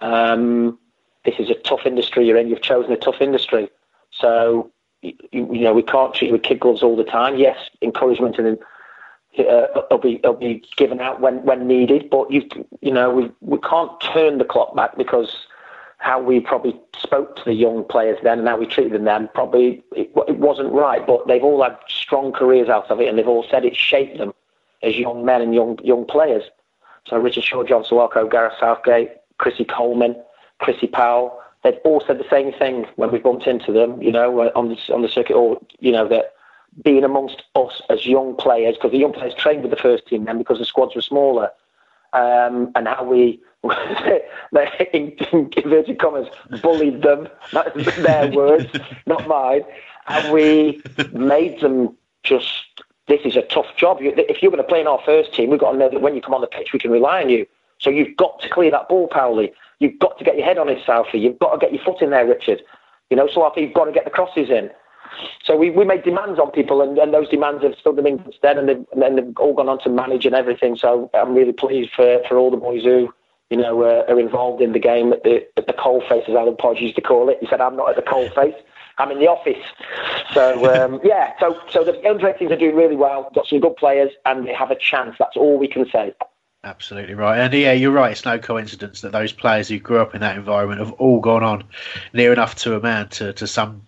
Um, 0.00 0.78
this 1.24 1.34
is 1.40 1.50
a 1.50 1.54
tough 1.54 1.84
industry 1.84 2.26
you're 2.26 2.36
in. 2.36 2.48
You've 2.48 2.62
chosen 2.62 2.92
a 2.92 2.96
tough 2.96 3.20
industry. 3.20 3.68
So, 4.12 4.70
you, 5.02 5.14
you 5.32 5.60
know, 5.60 5.74
we 5.74 5.82
can't 5.82 6.14
treat 6.14 6.28
you 6.28 6.32
with 6.32 6.44
kid 6.44 6.60
gloves 6.60 6.82
all 6.82 6.96
the 6.96 7.04
time. 7.04 7.36
Yes, 7.36 7.58
encouragement 7.82 8.38
and 8.38 8.58
uh, 9.38 9.66
it'll 9.84 9.98
be 9.98 10.16
it'll 10.16 10.34
be 10.34 10.62
given 10.76 11.00
out 11.00 11.20
when, 11.20 11.42
when 11.44 11.66
needed, 11.66 12.10
but 12.10 12.30
you 12.30 12.48
you 12.80 12.92
know 12.92 13.10
we 13.10 13.30
we 13.40 13.58
can't 13.58 13.90
turn 14.00 14.38
the 14.38 14.44
clock 14.44 14.74
back 14.74 14.96
because 14.96 15.46
how 15.98 16.20
we 16.20 16.38
probably 16.38 16.78
spoke 16.96 17.36
to 17.36 17.44
the 17.44 17.54
young 17.54 17.84
players 17.84 18.18
then 18.22 18.38
and 18.38 18.46
how 18.46 18.56
we 18.56 18.66
treated 18.66 18.92
them 18.92 19.04
then 19.04 19.28
probably 19.34 19.82
it, 19.96 20.10
it 20.28 20.36
wasn't 20.36 20.72
right. 20.72 21.06
But 21.06 21.26
they've 21.26 21.42
all 21.42 21.62
had 21.62 21.76
strong 21.88 22.32
careers 22.32 22.68
out 22.68 22.90
of 22.90 23.00
it, 23.00 23.08
and 23.08 23.18
they've 23.18 23.28
all 23.28 23.46
said 23.50 23.64
it 23.64 23.76
shaped 23.76 24.18
them 24.18 24.32
as 24.82 24.96
young 24.96 25.24
men 25.24 25.42
and 25.42 25.54
young 25.54 25.78
young 25.82 26.04
players. 26.04 26.44
So 27.06 27.18
Richard 27.18 27.44
Shaw, 27.44 27.64
John 27.64 27.84
Salako, 27.84 28.30
Gareth 28.30 28.54
Southgate, 28.60 29.10
Chrissy 29.38 29.64
Coleman, 29.64 30.14
Chrissy 30.58 30.86
Powell, 30.86 31.40
they've 31.64 31.78
all 31.84 32.02
said 32.06 32.18
the 32.18 32.28
same 32.30 32.52
thing 32.52 32.86
when 32.96 33.10
we 33.10 33.18
bumped 33.18 33.46
into 33.46 33.72
them, 33.72 34.00
you 34.02 34.12
know, 34.12 34.50
on 34.54 34.68
the 34.68 34.94
on 34.94 35.02
the 35.02 35.08
circuit, 35.08 35.34
or 35.34 35.60
you 35.80 35.92
know 35.92 36.06
that 36.08 36.34
being 36.84 37.04
amongst 37.04 37.42
us 37.54 37.82
as 37.90 38.06
young 38.06 38.36
players, 38.36 38.76
because 38.76 38.92
the 38.92 38.98
young 38.98 39.12
players 39.12 39.34
trained 39.34 39.62
with 39.62 39.70
the 39.70 39.76
first 39.76 40.06
team 40.06 40.24
then 40.24 40.38
because 40.38 40.58
the 40.58 40.64
squads 40.64 40.94
were 40.94 41.02
smaller 41.02 41.50
um, 42.12 42.70
and 42.74 42.88
how 42.88 43.04
we, 43.04 43.40
in, 44.92 45.10
in 45.32 45.50
inverted 45.56 45.98
commas, 45.98 46.28
bullied 46.62 47.02
them. 47.02 47.28
That's 47.52 47.96
their 47.96 48.30
words, 48.30 48.70
not 49.06 49.26
mine. 49.26 49.62
And 50.08 50.32
we 50.32 50.82
made 51.12 51.60
them 51.60 51.96
just. 52.22 52.48
This 53.08 53.20
is 53.24 53.36
a 53.36 53.42
tough 53.42 53.74
job. 53.74 53.98
If 54.02 54.42
you're 54.42 54.50
going 54.50 54.62
to 54.62 54.68
play 54.68 54.82
in 54.82 54.86
our 54.86 55.00
first 55.02 55.32
team, 55.32 55.48
we've 55.48 55.58
got 55.58 55.72
to 55.72 55.78
know 55.78 55.88
that 55.88 56.02
when 56.02 56.14
you 56.14 56.20
come 56.20 56.34
on 56.34 56.42
the 56.42 56.46
pitch, 56.46 56.74
we 56.74 56.78
can 56.78 56.90
rely 56.90 57.22
on 57.22 57.30
you. 57.30 57.46
So 57.78 57.88
you've 57.88 58.14
got 58.18 58.38
to 58.40 58.50
clear 58.50 58.70
that 58.70 58.86
ball, 58.90 59.08
Powley. 59.08 59.50
You've 59.78 59.98
got 59.98 60.18
to 60.18 60.24
get 60.24 60.36
your 60.36 60.44
head 60.44 60.58
on 60.58 60.68
it, 60.68 60.84
Southey. 60.84 61.18
You've 61.18 61.38
got 61.38 61.52
to 61.52 61.58
get 61.58 61.72
your 61.72 61.82
foot 61.82 62.02
in 62.02 62.10
there, 62.10 62.26
Richard. 62.26 62.60
You 63.08 63.16
know, 63.16 63.26
so 63.32 63.50
you've 63.56 63.72
got 63.72 63.86
to 63.86 63.92
get 63.92 64.04
the 64.04 64.10
crosses 64.10 64.50
in. 64.50 64.68
So 65.44 65.56
we, 65.56 65.70
we 65.70 65.84
made 65.84 66.04
demands 66.04 66.38
on 66.38 66.50
people, 66.50 66.82
and, 66.82 66.98
and 66.98 67.12
those 67.12 67.28
demands 67.28 67.62
have 67.62 67.74
stood 67.74 67.96
them 67.96 68.06
in 68.06 68.22
instead, 68.26 68.58
and, 68.58 68.68
they've, 68.68 68.84
and 68.92 69.02
then 69.02 69.16
they've 69.16 69.36
all 69.38 69.54
gone 69.54 69.68
on 69.68 69.78
to 69.80 69.88
manage 69.88 70.26
and 70.26 70.34
everything. 70.34 70.76
So 70.76 71.10
I'm 71.14 71.34
really 71.34 71.52
pleased 71.52 71.92
for, 71.94 72.20
for 72.28 72.36
all 72.36 72.50
the 72.50 72.56
boys 72.56 72.84
who, 72.84 73.12
you 73.50 73.56
know, 73.56 73.82
uh, 73.82 74.04
are 74.08 74.20
involved 74.20 74.62
in 74.62 74.72
the 74.72 74.78
game 74.78 75.12
at 75.12 75.22
the, 75.22 75.46
at 75.56 75.66
the 75.66 75.72
coal 75.72 76.02
face, 76.08 76.24
as 76.28 76.34
Alan 76.34 76.56
Podge 76.56 76.80
used 76.80 76.96
to 76.96 77.02
call 77.02 77.28
it. 77.28 77.38
He 77.40 77.46
said, 77.46 77.60
I'm 77.60 77.76
not 77.76 77.90
at 77.90 77.96
the 77.96 78.02
coal 78.02 78.28
face. 78.30 78.54
I'm 78.98 79.12
in 79.12 79.20
the 79.20 79.28
office. 79.28 79.64
So 80.34 80.74
um, 80.74 81.00
yeah, 81.04 81.32
so 81.40 81.58
so 81.70 81.84
the 81.84 81.92
under 82.08 82.26
18s 82.26 82.50
are 82.50 82.56
doing 82.56 82.74
really 82.74 82.96
well. 82.96 83.30
Got 83.34 83.46
some 83.46 83.60
good 83.60 83.76
players, 83.76 84.10
and 84.26 84.46
they 84.46 84.52
have 84.52 84.70
a 84.70 84.76
chance. 84.76 85.16
That's 85.18 85.36
all 85.36 85.56
we 85.58 85.68
can 85.68 85.88
say. 85.90 86.14
Absolutely 86.64 87.14
right, 87.14 87.38
and 87.38 87.54
yeah, 87.54 87.72
you're 87.72 87.92
right. 87.92 88.10
It's 88.10 88.24
no 88.24 88.38
coincidence 88.38 89.02
that 89.02 89.12
those 89.12 89.32
players 89.32 89.68
who 89.68 89.78
grew 89.78 90.00
up 90.00 90.14
in 90.14 90.20
that 90.22 90.36
environment 90.36 90.80
have 90.80 90.92
all 90.94 91.20
gone 91.20 91.44
on 91.44 91.64
near 92.12 92.32
enough 92.32 92.56
to 92.56 92.74
a 92.74 92.80
man 92.80 93.08
to, 93.10 93.32
to 93.34 93.46
some 93.46 93.82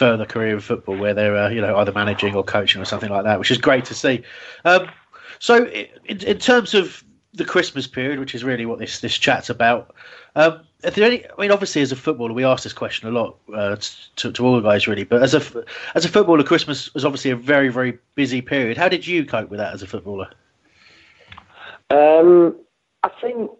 further 0.00 0.24
career 0.24 0.54
in 0.54 0.60
football 0.60 0.96
where 0.96 1.12
they're 1.12 1.36
uh, 1.36 1.50
you 1.50 1.60
know 1.60 1.76
either 1.76 1.92
managing 1.92 2.34
or 2.34 2.42
coaching 2.42 2.80
or 2.80 2.86
something 2.86 3.10
like 3.10 3.24
that, 3.24 3.38
which 3.38 3.50
is 3.50 3.58
great 3.58 3.84
to 3.84 3.94
see. 3.94 4.22
Um, 4.64 4.88
so, 5.40 5.66
in, 5.66 6.22
in, 6.22 6.38
terms 6.38 6.72
of 6.72 7.04
the 7.34 7.44
Christmas 7.44 7.86
period, 7.86 8.18
which 8.18 8.34
is 8.34 8.42
really 8.42 8.64
what 8.64 8.78
this 8.78 9.00
this 9.00 9.18
chat's 9.18 9.50
about, 9.50 9.94
um, 10.36 10.62
any? 10.82 11.26
I 11.26 11.32
mean, 11.38 11.50
obviously, 11.50 11.82
as 11.82 11.92
a 11.92 11.96
footballer, 11.96 12.32
we 12.32 12.46
ask 12.46 12.62
this 12.62 12.72
question 12.72 13.08
a 13.08 13.12
lot 13.12 13.36
uh, 13.54 13.76
to, 14.16 14.32
to 14.32 14.46
all 14.46 14.56
the 14.56 14.62
guys, 14.62 14.86
really. 14.86 15.04
But 15.04 15.22
as 15.22 15.34
a 15.34 15.42
as 15.94 16.06
a 16.06 16.08
footballer, 16.08 16.44
Christmas 16.44 16.94
was 16.94 17.04
obviously 17.04 17.30
a 17.30 17.36
very 17.36 17.68
very 17.68 17.98
busy 18.14 18.40
period. 18.40 18.78
How 18.78 18.88
did 18.88 19.06
you 19.06 19.26
cope 19.26 19.50
with 19.50 19.58
that 19.58 19.74
as 19.74 19.82
a 19.82 19.86
footballer? 19.86 20.30
Um, 21.90 22.56
I 23.02 23.10
think 23.20 23.50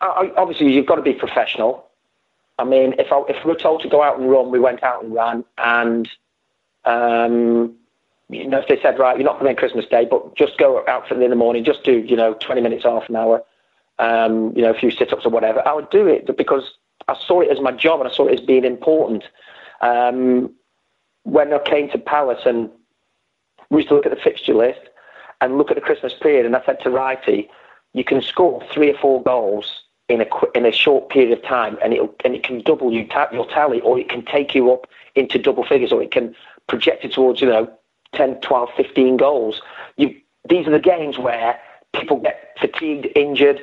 obviously 0.00 0.72
you've 0.72 0.86
got 0.86 0.96
to 0.96 1.02
be 1.02 1.12
professional. 1.12 1.87
I 2.58 2.64
mean, 2.64 2.94
if 2.98 3.12
I, 3.12 3.22
if 3.28 3.44
we 3.44 3.52
were 3.52 3.58
told 3.58 3.82
to 3.82 3.88
go 3.88 4.02
out 4.02 4.18
and 4.18 4.30
run, 4.30 4.50
we 4.50 4.58
went 4.58 4.82
out 4.82 5.04
and 5.04 5.14
ran, 5.14 5.44
and 5.58 6.08
um, 6.84 7.74
you 8.28 8.46
know, 8.46 8.58
if 8.58 8.68
they 8.68 8.80
said, 8.80 8.98
right, 8.98 9.16
you're 9.16 9.24
not 9.24 9.38
coming 9.38 9.52
on 9.52 9.56
Christmas 9.56 9.86
Day, 9.86 10.06
but 10.10 10.34
just 10.36 10.58
go 10.58 10.84
out 10.86 11.08
for 11.08 11.20
in 11.20 11.30
the 11.30 11.36
morning, 11.36 11.64
just 11.64 11.84
do 11.84 11.98
you 11.98 12.16
know 12.16 12.34
20 12.34 12.60
minutes, 12.60 12.84
half 12.84 13.08
an 13.08 13.16
hour, 13.16 13.42
um, 13.98 14.52
you 14.54 14.62
know, 14.62 14.70
a 14.70 14.78
few 14.78 14.90
sit-ups 14.90 15.24
or 15.24 15.30
whatever, 15.30 15.66
I 15.66 15.72
would 15.72 15.90
do 15.90 16.06
it 16.06 16.36
because 16.36 16.74
I 17.08 17.16
saw 17.26 17.40
it 17.40 17.50
as 17.50 17.60
my 17.60 17.72
job 17.72 18.00
and 18.00 18.08
I 18.08 18.12
saw 18.12 18.26
it 18.26 18.38
as 18.38 18.44
being 18.44 18.64
important. 18.64 19.24
Um, 19.80 20.52
when 21.24 21.52
I 21.52 21.58
came 21.58 21.90
to 21.90 21.98
Palace 21.98 22.42
and 22.44 22.70
we 23.70 23.78
used 23.78 23.88
to 23.88 23.94
look 23.94 24.06
at 24.06 24.14
the 24.14 24.20
fixture 24.22 24.54
list 24.54 24.80
and 25.40 25.58
look 25.58 25.70
at 25.70 25.74
the 25.74 25.80
Christmas 25.80 26.14
period, 26.14 26.46
and 26.46 26.56
I 26.56 26.64
said 26.64 26.80
to 26.82 26.90
Righty, 26.90 27.50
you 27.92 28.04
can 28.04 28.22
score 28.22 28.62
three 28.72 28.90
or 28.90 28.98
four 28.98 29.22
goals 29.22 29.82
in 30.08 30.20
a 30.22 30.26
in 30.54 30.64
a 30.64 30.72
short 30.72 31.10
period 31.10 31.36
of 31.36 31.44
time, 31.44 31.76
and 31.82 31.92
it 31.92 32.00
and 32.24 32.34
it 32.34 32.42
can 32.42 32.60
double 32.62 32.92
you 32.92 33.06
ta- 33.06 33.28
your 33.32 33.46
tally, 33.46 33.80
or 33.82 33.98
it 33.98 34.08
can 34.08 34.24
take 34.24 34.54
you 34.54 34.72
up 34.72 34.86
into 35.14 35.38
double 35.38 35.64
figures, 35.64 35.92
or 35.92 36.02
it 36.02 36.10
can 36.10 36.34
project 36.68 37.04
it 37.04 37.12
towards 37.12 37.40
you 37.40 37.48
know 37.48 37.70
10, 38.14 38.40
12, 38.40 38.68
15 38.76 39.16
goals. 39.16 39.60
You 39.96 40.14
these 40.48 40.66
are 40.66 40.70
the 40.70 40.80
games 40.80 41.18
where 41.18 41.58
people 41.94 42.18
get 42.18 42.56
fatigued, 42.60 43.06
injured, 43.16 43.60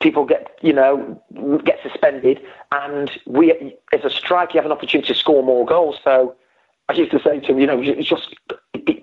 people 0.00 0.24
get 0.24 0.56
you 0.62 0.72
know 0.72 1.20
get 1.64 1.78
suspended, 1.82 2.40
and 2.72 3.10
we 3.26 3.52
as 3.92 4.04
a 4.04 4.10
striker 4.10 4.52
you 4.54 4.58
have 4.58 4.66
an 4.66 4.72
opportunity 4.72 5.08
to 5.08 5.18
score 5.18 5.42
more 5.42 5.66
goals. 5.66 5.96
So 6.04 6.36
I 6.88 6.94
used 6.94 7.10
to 7.10 7.20
say 7.20 7.40
to 7.40 7.46
him, 7.46 7.58
you 7.58 7.66
know, 7.66 7.82
just 8.00 8.34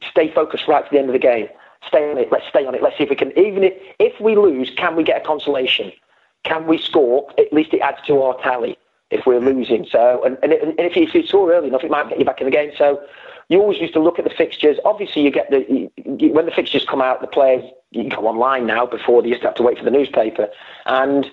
stay 0.10 0.32
focused 0.34 0.68
right 0.68 0.84
to 0.84 0.90
the 0.92 0.98
end 0.98 1.10
of 1.10 1.14
the 1.14 1.20
game. 1.20 1.48
Stay 1.88 2.10
on 2.10 2.18
it. 2.18 2.32
Let's 2.32 2.48
stay 2.48 2.66
on 2.66 2.74
it. 2.74 2.82
Let's 2.82 2.98
see 2.98 3.04
if 3.04 3.10
we 3.10 3.16
can. 3.16 3.38
Even 3.38 3.64
if 3.64 3.74
if 4.00 4.20
we 4.20 4.36
lose, 4.36 4.72
can 4.76 4.96
we 4.96 5.04
get 5.04 5.22
a 5.22 5.26
consolation? 5.26 5.92
Can 6.46 6.68
we 6.68 6.78
score? 6.78 7.30
At 7.38 7.52
least 7.52 7.74
it 7.74 7.82
adds 7.82 7.98
to 8.08 8.22
our 8.22 8.42
tally 8.42 8.78
if 9.12 9.26
we're 9.26 9.40
losing. 9.40 9.86
So, 9.92 10.24
and, 10.24 10.38
and, 10.42 10.54
and 10.54 10.80
if, 10.80 10.96
you, 10.96 11.04
if 11.04 11.14
you 11.14 11.28
score 11.28 11.52
early 11.54 11.68
enough, 11.68 11.84
it 11.84 11.92
might 11.92 12.10
get 12.10 12.20
you 12.20 12.26
back 12.26 12.40
in 12.40 12.46
the 12.46 12.52
game. 12.52 12.72
So, 12.78 13.02
you 13.50 13.60
always 13.60 13.80
used 13.80 13.94
to 13.94 14.00
look 14.00 14.18
at 14.18 14.26
the 14.26 14.32
fixtures. 14.32 14.78
Obviously, 14.86 15.22
you 15.22 15.32
get 15.32 15.50
the 15.52 15.66
you, 15.70 16.34
when 16.34 16.46
the 16.46 16.52
fixtures 16.52 16.86
come 16.86 17.02
out, 17.02 17.22
the 17.22 17.28
players 17.28 17.64
you 17.92 18.10
go 18.10 18.28
online 18.28 18.66
now. 18.66 18.86
Before 18.86 19.22
they 19.22 19.30
used 19.30 19.42
to 19.42 19.48
have 19.48 19.56
to 19.56 19.64
wait 19.64 19.78
for 19.78 19.84
the 19.84 19.92
newspaper, 19.92 20.48
and 20.86 21.30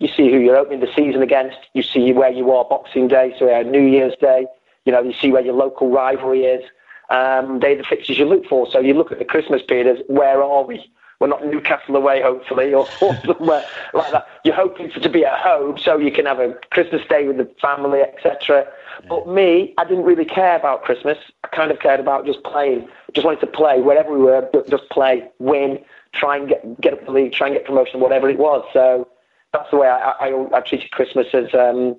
you 0.00 0.08
see 0.08 0.30
who 0.30 0.38
you're 0.38 0.56
opening 0.56 0.80
the 0.80 0.92
season 0.94 1.22
against. 1.22 1.56
You 1.72 1.82
see 1.82 2.12
where 2.12 2.32
you 2.32 2.50
are 2.50 2.64
Boxing 2.64 3.06
Day, 3.06 3.34
so 3.38 3.46
New 3.62 3.82
Year's 3.82 4.14
Day. 4.20 4.46
You 4.84 4.92
know, 4.92 5.00
you 5.02 5.12
see 5.12 5.30
where 5.30 5.42
your 5.42 5.54
local 5.54 5.90
rivalry 5.90 6.44
is. 6.44 6.64
Um, 7.10 7.60
they're 7.60 7.76
the 7.76 7.84
fixtures 7.84 8.18
you 8.18 8.24
look 8.24 8.46
for. 8.46 8.68
So 8.70 8.80
you 8.80 8.94
look 8.94 9.12
at 9.12 9.18
the 9.18 9.24
Christmas 9.24 9.62
period 9.62 9.86
as 9.86 10.02
where 10.08 10.42
are 10.42 10.64
we? 10.64 10.90
We're 11.20 11.28
not 11.28 11.46
Newcastle 11.46 11.96
away, 11.96 12.22
hopefully, 12.22 12.74
or, 12.74 12.86
or 13.00 13.16
somewhere 13.24 13.64
like 13.92 14.12
that. 14.12 14.26
You're 14.44 14.54
hoping 14.54 14.90
for, 14.90 15.00
to 15.00 15.08
be 15.08 15.24
at 15.24 15.38
home 15.38 15.78
so 15.78 15.98
you 15.98 16.12
can 16.12 16.26
have 16.26 16.40
a 16.40 16.54
Christmas 16.70 17.02
day 17.08 17.26
with 17.26 17.36
the 17.36 17.50
family, 17.60 18.00
etc. 18.00 18.66
But 19.08 19.28
me, 19.28 19.74
I 19.78 19.84
didn't 19.84 20.04
really 20.04 20.24
care 20.24 20.56
about 20.56 20.82
Christmas. 20.82 21.18
I 21.42 21.48
kind 21.48 21.70
of 21.70 21.80
cared 21.80 22.00
about 22.00 22.26
just 22.26 22.42
playing. 22.44 22.88
Just 23.12 23.24
wanted 23.24 23.40
to 23.40 23.46
play 23.46 23.80
wherever 23.80 24.12
we 24.12 24.18
were, 24.18 24.48
just 24.68 24.88
play, 24.90 25.28
win, 25.38 25.78
try 26.12 26.36
and 26.36 26.48
get 26.48 26.80
get 26.80 26.92
up 26.92 27.04
the 27.04 27.12
league, 27.12 27.32
try 27.32 27.48
and 27.48 27.56
get 27.56 27.64
promotion, 27.64 28.00
whatever 28.00 28.28
it 28.28 28.38
was. 28.38 28.64
So 28.72 29.08
that's 29.52 29.70
the 29.70 29.76
way 29.76 29.88
I, 29.88 30.10
I, 30.20 30.56
I 30.56 30.60
treated 30.60 30.90
Christmas 30.90 31.28
as 31.32 31.54
um, 31.54 31.96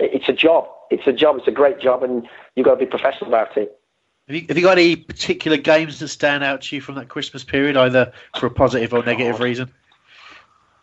it's 0.00 0.28
a 0.28 0.32
job. 0.32 0.68
It's 0.90 1.06
a 1.06 1.12
job. 1.12 1.36
It's 1.38 1.48
a 1.48 1.52
great 1.52 1.80
job, 1.80 2.02
and 2.02 2.26
you've 2.56 2.64
got 2.64 2.74
to 2.74 2.84
be 2.84 2.86
professional 2.86 3.28
about 3.28 3.56
it. 3.56 3.77
Have 4.28 4.36
you, 4.36 4.44
have 4.48 4.58
you 4.58 4.62
got 4.62 4.76
any 4.76 4.94
particular 4.94 5.56
games 5.56 6.00
that 6.00 6.08
stand 6.08 6.44
out 6.44 6.60
to 6.62 6.76
you 6.76 6.82
from 6.82 6.96
that 6.96 7.08
Christmas 7.08 7.44
period, 7.44 7.78
either 7.78 8.12
for 8.38 8.46
a 8.46 8.50
positive 8.50 8.92
or 8.92 9.02
negative 9.02 9.40
reason? 9.40 9.72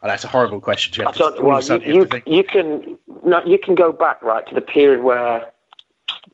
Oh, 0.02 0.08
that's 0.08 0.24
a 0.24 0.28
horrible 0.28 0.60
question. 0.60 1.06
You, 1.06 1.14
to, 1.14 1.36
well, 1.42 1.64
you, 1.64 1.80
you, 1.82 2.22
you, 2.26 2.44
can 2.44 2.98
no, 3.24 3.44
you 3.46 3.60
can 3.60 3.76
go 3.76 3.92
back 3.92 4.22
right 4.24 4.46
to 4.48 4.56
the 4.56 4.62
period 4.62 5.04
where, 5.04 5.52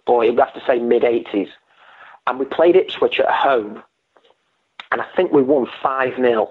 boy, 0.05 0.29
you 0.29 0.37
have 0.37 0.53
to 0.53 0.63
say 0.65 0.79
mid 0.79 1.03
'80s, 1.03 1.49
and 2.27 2.39
we 2.39 2.45
played 2.45 2.77
Ipswich 2.77 3.19
at 3.19 3.29
home, 3.29 3.83
and 4.91 5.01
I 5.01 5.05
think 5.13 5.33
we 5.33 5.41
won 5.41 5.67
five 5.83 6.15
0 6.15 6.49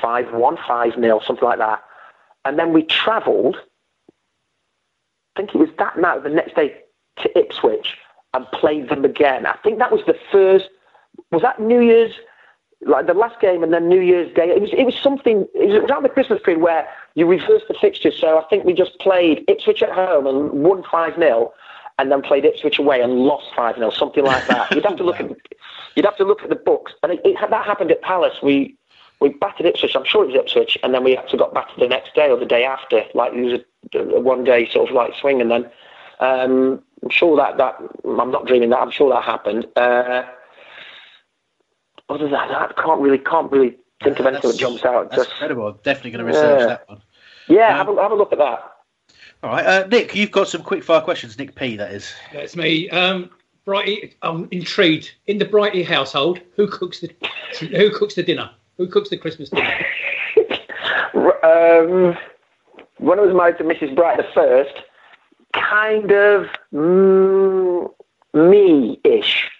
five 0.00 0.32
one, 0.32 0.56
five 0.66 0.94
0 0.94 1.20
something 1.20 1.46
like 1.46 1.58
that, 1.58 1.84
and 2.46 2.58
then 2.58 2.72
we 2.72 2.82
travelled. 2.82 3.56
I 5.36 5.40
think 5.40 5.54
it 5.54 5.58
was 5.58 5.68
that 5.78 5.98
night, 5.98 6.22
the 6.22 6.30
next 6.30 6.56
day 6.56 6.78
to 7.18 7.38
Ipswich, 7.38 7.98
and 8.36 8.46
played 8.52 8.88
them 8.88 9.04
again. 9.04 9.46
I 9.46 9.56
think 9.64 9.78
that 9.78 9.90
was 9.90 10.02
the 10.06 10.16
first. 10.30 10.68
Was 11.30 11.42
that 11.42 11.60
New 11.60 11.80
Year's? 11.80 12.12
Like 12.82 13.06
the 13.06 13.14
last 13.14 13.40
game 13.40 13.62
and 13.62 13.72
then 13.72 13.88
New 13.88 14.02
Year's 14.02 14.32
Day. 14.34 14.50
It 14.50 14.60
was. 14.60 14.70
It 14.72 14.84
was 14.84 14.94
something. 14.94 15.46
It 15.54 15.82
was 15.82 15.90
around 15.90 16.02
the 16.02 16.10
Christmas 16.10 16.40
period 16.44 16.60
where 16.62 16.86
you 17.14 17.26
reversed 17.26 17.66
the 17.68 17.74
fixtures. 17.80 18.16
So 18.20 18.38
I 18.38 18.44
think 18.44 18.64
we 18.64 18.74
just 18.74 18.98
played 19.00 19.44
Ipswich 19.48 19.82
at 19.82 19.90
home 19.90 20.26
and 20.26 20.50
won 20.52 20.84
five 20.90 21.14
0 21.16 21.52
and 21.98 22.12
then 22.12 22.20
played 22.20 22.44
Ipswich 22.44 22.78
away 22.78 23.00
and 23.00 23.14
lost 23.20 23.46
five 23.56 23.76
0 23.76 23.90
something 23.90 24.24
like 24.24 24.46
that. 24.48 24.70
You'd 24.74 24.84
have 24.84 24.96
to 24.96 25.04
look 25.04 25.18
at. 25.18 25.30
You'd 25.94 26.04
have 26.04 26.18
to 26.18 26.24
look 26.24 26.42
at 26.42 26.50
the 26.50 26.56
books, 26.56 26.92
and 27.02 27.12
it, 27.12 27.20
it, 27.24 27.36
that 27.50 27.64
happened 27.64 27.90
at 27.90 28.02
Palace. 28.02 28.36
We 28.42 28.76
we 29.20 29.30
battered 29.30 29.66
Ipswich. 29.66 29.96
I'm 29.96 30.04
sure 30.04 30.24
it 30.24 30.28
was 30.28 30.36
Ipswich, 30.36 30.76
and 30.82 30.92
then 30.92 31.02
we 31.02 31.16
actually 31.16 31.38
got 31.38 31.54
battered 31.54 31.80
the 31.80 31.88
next 31.88 32.14
day 32.14 32.30
or 32.30 32.36
the 32.38 32.44
day 32.44 32.64
after. 32.64 33.02
Like 33.14 33.32
it 33.32 33.40
was 33.40 33.60
a, 33.94 33.98
a 33.98 34.20
one 34.20 34.44
day 34.44 34.68
sort 34.70 34.90
of 34.90 34.94
like 34.94 35.14
swing, 35.18 35.40
and 35.40 35.50
then 35.50 35.70
um, 36.20 36.82
I'm 37.02 37.10
sure 37.10 37.36
that 37.36 37.56
that 37.58 37.76
I'm 38.04 38.30
not 38.30 38.46
dreaming 38.46 38.70
that. 38.70 38.80
I'm 38.80 38.90
sure 38.90 39.10
that 39.10 39.22
happened. 39.22 39.66
Uh, 39.76 40.24
other 42.08 42.24
than 42.24 42.32
that, 42.32 42.50
I 42.50 42.72
can't 42.82 43.00
really 43.00 43.18
can't 43.18 43.50
really 43.50 43.76
think 44.02 44.18
of 44.18 44.26
anything 44.26 44.50
that 44.50 44.58
jumps 44.58 44.84
out. 44.84 45.10
That's 45.10 45.22
Just, 45.22 45.30
incredible. 45.32 45.68
I'm 45.68 45.78
definitely 45.82 46.12
going 46.12 46.24
to 46.24 46.32
research 46.32 46.60
yeah. 46.60 46.66
that 46.66 46.88
one. 46.88 47.02
Yeah, 47.48 47.68
um, 47.68 47.86
have, 47.86 47.96
a, 47.96 48.02
have 48.02 48.12
a 48.12 48.14
look 48.14 48.32
at 48.32 48.38
that. 48.38 48.72
All 49.42 49.50
right, 49.50 49.66
uh, 49.66 49.86
Nick, 49.86 50.14
you've 50.14 50.30
got 50.30 50.48
some 50.48 50.62
quick 50.62 50.82
fire 50.82 51.00
questions. 51.00 51.38
Nick 51.38 51.54
P, 51.54 51.76
that 51.76 51.92
is. 51.92 52.12
That's 52.32 52.56
me. 52.56 52.88
Um, 52.90 53.30
Brighty, 53.66 54.14
I'm 54.22 54.48
intrigued. 54.50 55.12
In 55.26 55.38
the 55.38 55.44
Brighty 55.44 55.84
household, 55.84 56.40
who 56.54 56.68
cooks 56.68 57.00
the 57.00 57.10
who 57.58 57.90
cooks 57.90 58.14
the 58.14 58.22
dinner? 58.22 58.50
Who 58.76 58.86
cooks 58.86 59.10
the 59.10 59.16
Christmas 59.16 59.50
dinner? 59.50 59.74
um, 61.42 62.16
when 62.98 63.18
I 63.18 63.22
was 63.22 63.34
married 63.34 63.58
to 63.58 63.64
Mrs. 63.64 63.94
Bright 63.94 64.16
the 64.18 64.26
first, 64.34 64.82
kind 65.68 66.12
of 66.12 66.46
mm, 66.72 67.90
me-ish. 68.34 69.50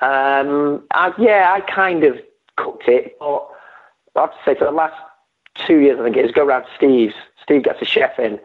Um, 0.00 0.84
I, 0.92 1.12
yeah, 1.18 1.52
I 1.56 1.60
kind 1.60 2.04
of 2.04 2.18
cooked 2.56 2.88
it, 2.88 3.16
but 3.18 3.48
I 4.16 4.20
have 4.22 4.30
to 4.30 4.38
say 4.44 4.54
for 4.54 4.64
the 4.64 4.70
last 4.70 4.94
two 5.66 5.78
years, 5.78 5.98
I 6.00 6.04
think 6.04 6.16
it 6.16 6.24
is 6.24 6.32
go 6.32 6.44
round 6.44 6.64
to 6.64 6.70
Steve's. 6.76 7.14
Steve 7.42 7.64
gets 7.64 7.82
a 7.82 7.84
chef 7.84 8.18
in 8.18 8.38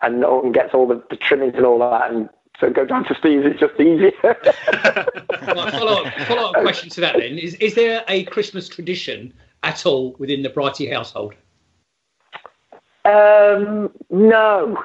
and, 0.00 0.24
and 0.24 0.54
gets 0.54 0.74
all 0.74 0.86
the, 0.86 1.02
the 1.10 1.16
trimmings 1.16 1.54
and 1.56 1.66
all 1.66 1.78
that, 1.78 2.10
and 2.10 2.28
so 2.60 2.70
go 2.70 2.84
down 2.84 3.04
to 3.06 3.14
Steve's. 3.14 3.44
It's 3.46 3.60
just 3.60 3.78
easier. 3.80 4.12
well, 4.22 5.70
follow 5.70 6.04
up, 6.04 6.14
follow 6.26 6.50
up 6.50 6.54
question 6.62 6.88
to 6.90 7.00
that 7.00 7.16
then 7.18 7.38
is: 7.38 7.54
Is 7.56 7.74
there 7.74 8.04
a 8.08 8.24
Christmas 8.24 8.68
tradition 8.68 9.32
at 9.62 9.84
all 9.86 10.14
within 10.18 10.42
the 10.42 10.50
Brighty 10.50 10.92
household? 10.92 11.34
Um, 13.04 13.90
no, 14.10 14.82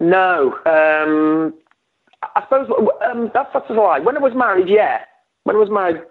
no. 0.00 0.54
Um, 0.66 1.54
I 2.34 2.42
suppose 2.42 2.70
um, 3.10 3.30
that's 3.34 3.52
that's 3.52 3.68
a 3.70 3.72
lie. 3.74 4.00
When 4.00 4.16
I 4.16 4.20
was 4.20 4.34
married, 4.34 4.68
yeah. 4.68 5.02
When 5.44 5.56
I 5.56 5.58
was 5.58 5.70
married, 5.70 6.02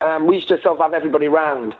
um, 0.00 0.26
we 0.26 0.36
used 0.36 0.48
to 0.48 0.60
sort 0.60 0.78
of 0.78 0.78
have 0.78 0.92
everybody 0.94 1.28
round. 1.28 1.74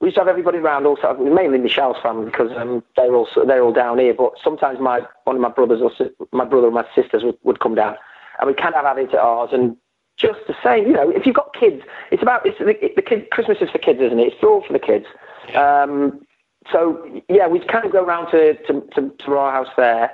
We 0.00 0.08
used 0.08 0.16
to 0.16 0.20
have 0.20 0.28
everybody 0.28 0.58
round, 0.58 0.86
also 0.86 1.14
mainly 1.14 1.58
Michelle's 1.58 1.96
family 2.02 2.26
because 2.26 2.52
um, 2.56 2.82
they're 2.96 3.14
all 3.14 3.28
they're 3.46 3.62
all 3.62 3.72
down 3.72 3.98
here. 3.98 4.14
But 4.14 4.34
sometimes 4.42 4.78
my 4.80 5.00
one 5.24 5.36
of 5.36 5.42
my 5.42 5.48
brothers 5.48 5.80
or 5.80 5.90
my 6.32 6.44
brother 6.44 6.68
or 6.68 6.72
my 6.72 6.86
sisters 6.94 7.24
would, 7.24 7.38
would 7.42 7.60
come 7.60 7.74
down, 7.74 7.96
and 8.38 8.46
we 8.46 8.54
kind 8.54 8.74
of 8.74 8.84
have 8.84 8.98
it 8.98 9.14
at 9.14 9.18
ours. 9.18 9.50
And 9.52 9.76
just 10.16 10.40
the 10.46 10.54
same, 10.62 10.86
you 10.86 10.92
know, 10.92 11.10
if 11.10 11.26
you've 11.26 11.34
got 11.34 11.54
kids, 11.54 11.82
it's 12.10 12.22
about 12.22 12.46
it's 12.46 12.58
the, 12.58 12.92
the 12.94 13.02
kid. 13.02 13.30
Christmas 13.30 13.58
is 13.60 13.70
for 13.70 13.78
kids, 13.78 14.00
isn't 14.00 14.20
it? 14.20 14.32
It's 14.32 14.44
all 14.44 14.62
for 14.64 14.72
the 14.72 14.78
kids. 14.78 15.06
Um, 15.54 16.23
so 16.72 17.22
yeah, 17.28 17.46
we'd 17.46 17.68
kind 17.68 17.84
of 17.84 17.92
go 17.92 18.02
around 18.02 18.30
to, 18.30 18.54
to, 18.64 18.80
to, 18.94 19.10
to 19.24 19.32
our 19.34 19.52
house 19.52 19.72
there, 19.76 20.10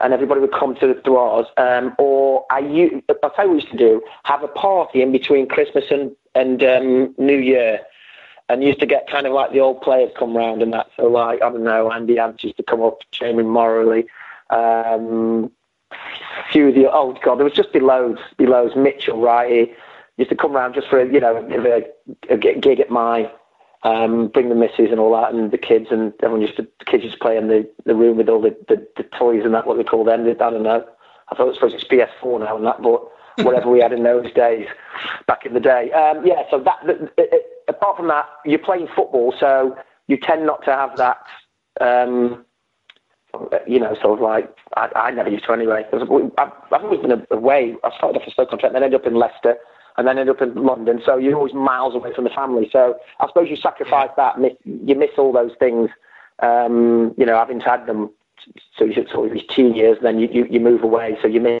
and 0.00 0.12
everybody 0.12 0.40
would 0.40 0.52
come 0.52 0.74
to, 0.76 0.94
to 0.94 1.16
ours. 1.16 1.46
Um, 1.56 1.94
or 1.98 2.44
I, 2.50 3.02
I'll 3.22 3.30
tell 3.30 3.44
you 3.44 3.50
what 3.50 3.50
we 3.50 3.54
used 3.56 3.70
to 3.72 3.78
do: 3.78 4.02
have 4.24 4.42
a 4.42 4.48
party 4.48 5.02
in 5.02 5.12
between 5.12 5.46
Christmas 5.48 5.84
and 5.90 6.12
and 6.34 6.62
um, 6.62 7.14
New 7.18 7.36
Year, 7.36 7.80
and 8.48 8.62
used 8.62 8.80
to 8.80 8.86
get 8.86 9.08
kind 9.10 9.26
of 9.26 9.32
like 9.32 9.52
the 9.52 9.60
old 9.60 9.82
players 9.82 10.10
come 10.18 10.36
round 10.36 10.62
and 10.62 10.72
that. 10.72 10.86
So 10.96 11.06
like 11.06 11.42
I 11.42 11.50
don't 11.50 11.64
know, 11.64 11.90
Andy 11.92 12.18
Ants 12.18 12.44
used 12.44 12.56
to 12.56 12.62
come 12.62 12.82
up, 12.82 13.00
Jamie 13.12 13.42
Moralee. 13.42 14.06
Um, 14.50 15.50
a 15.92 16.52
few 16.52 16.68
of 16.68 16.74
the 16.74 16.90
old 16.90 17.18
oh 17.18 17.20
God, 17.22 17.36
there 17.36 17.44
was 17.44 17.52
just 17.52 17.72
be 17.72 17.80
loads, 17.80 18.20
be 18.38 18.46
loads. 18.46 18.74
Mitchell 18.76 19.18
Wrighty 19.18 19.74
used 20.16 20.30
to 20.30 20.36
come 20.36 20.52
round 20.52 20.74
just 20.74 20.88
for 20.88 21.00
a, 21.00 21.12
you 21.12 21.20
know 21.20 21.36
a, 21.36 22.32
a 22.32 22.36
gig 22.36 22.80
at 22.80 22.90
mine 22.90 23.28
um, 23.82 24.28
bring 24.28 24.48
the 24.48 24.54
missus 24.54 24.90
and 24.90 25.00
all 25.00 25.12
that, 25.20 25.32
and 25.32 25.50
the 25.50 25.58
kids, 25.58 25.86
and 25.90 26.12
everyone 26.22 26.42
used 26.42 26.56
to 26.56 26.66
the 26.78 26.84
kids 26.84 27.04
used 27.04 27.14
to 27.16 27.20
play 27.20 27.36
in 27.36 27.48
the, 27.48 27.68
the 27.86 27.94
room 27.94 28.18
with 28.18 28.28
all 28.28 28.40
the, 28.40 28.54
the, 28.68 28.86
the 28.96 29.04
toys 29.18 29.42
and 29.44 29.54
that. 29.54 29.66
What 29.66 29.78
they 29.78 29.84
call 29.84 30.04
them? 30.04 30.26
I 30.26 30.34
don't 30.34 30.62
know. 30.62 30.84
I 31.30 31.34
thought 31.34 31.44
it 31.44 31.48
was 31.48 31.56
supposed 31.56 31.80
to 31.80 31.88
be 31.88 31.96
PS4 31.96 32.40
now 32.40 32.56
and 32.56 32.66
that, 32.66 32.82
but 32.82 33.02
whatever 33.44 33.70
we 33.70 33.80
had 33.80 33.92
in 33.92 34.02
those 34.02 34.30
days, 34.32 34.66
back 35.26 35.46
in 35.46 35.54
the 35.54 35.60
day. 35.60 35.90
Um, 35.92 36.26
yeah. 36.26 36.42
So 36.50 36.58
that, 36.60 36.78
it, 36.84 37.12
it, 37.16 37.46
apart 37.68 37.96
from 37.96 38.08
that, 38.08 38.26
you're 38.44 38.58
playing 38.58 38.88
football, 38.94 39.32
so 39.38 39.76
you 40.08 40.18
tend 40.18 40.44
not 40.44 40.64
to 40.64 40.72
have 40.72 40.96
that. 40.96 41.18
Um, 41.80 42.44
you 43.66 43.78
know, 43.78 43.94
sort 44.02 44.18
of 44.18 44.20
like 44.20 44.52
I, 44.76 44.90
I 44.96 45.10
never 45.12 45.30
used 45.30 45.44
to 45.44 45.52
anyway. 45.52 45.84
I've, 45.92 46.52
I've 46.72 46.84
always 46.84 47.00
been 47.00 47.24
away. 47.30 47.76
I 47.84 47.96
started 47.96 48.20
off 48.20 48.26
a 48.26 48.30
Stoke 48.32 48.50
contract, 48.50 48.74
then 48.74 48.82
ended 48.82 49.00
up 49.00 49.06
in 49.06 49.14
Leicester 49.14 49.56
and 50.00 50.08
then 50.08 50.16
end 50.16 50.30
up 50.30 50.40
in 50.40 50.54
London. 50.54 51.02
So 51.04 51.18
you're 51.18 51.36
always 51.36 51.52
miles 51.52 51.94
away 51.94 52.14
from 52.14 52.24
the 52.24 52.30
family. 52.30 52.70
So 52.72 52.96
I 53.20 53.26
suppose 53.26 53.50
you 53.50 53.56
sacrifice 53.56 54.08
that. 54.16 54.36
You 54.64 54.94
miss 54.94 55.10
all 55.18 55.30
those 55.30 55.52
things. 55.58 55.90
Um, 56.38 57.14
you 57.18 57.26
know, 57.26 57.36
having 57.36 57.60
had 57.60 57.84
them, 57.84 58.10
so 58.78 58.86
you 58.86 58.94
sort 59.12 59.30
of 59.30 59.48
teen 59.48 59.74
years, 59.74 59.98
then 60.00 60.18
you, 60.18 60.26
you, 60.32 60.46
you 60.50 60.58
move 60.58 60.82
away. 60.82 61.18
So 61.20 61.28
you 61.28 61.38
miss. 61.42 61.60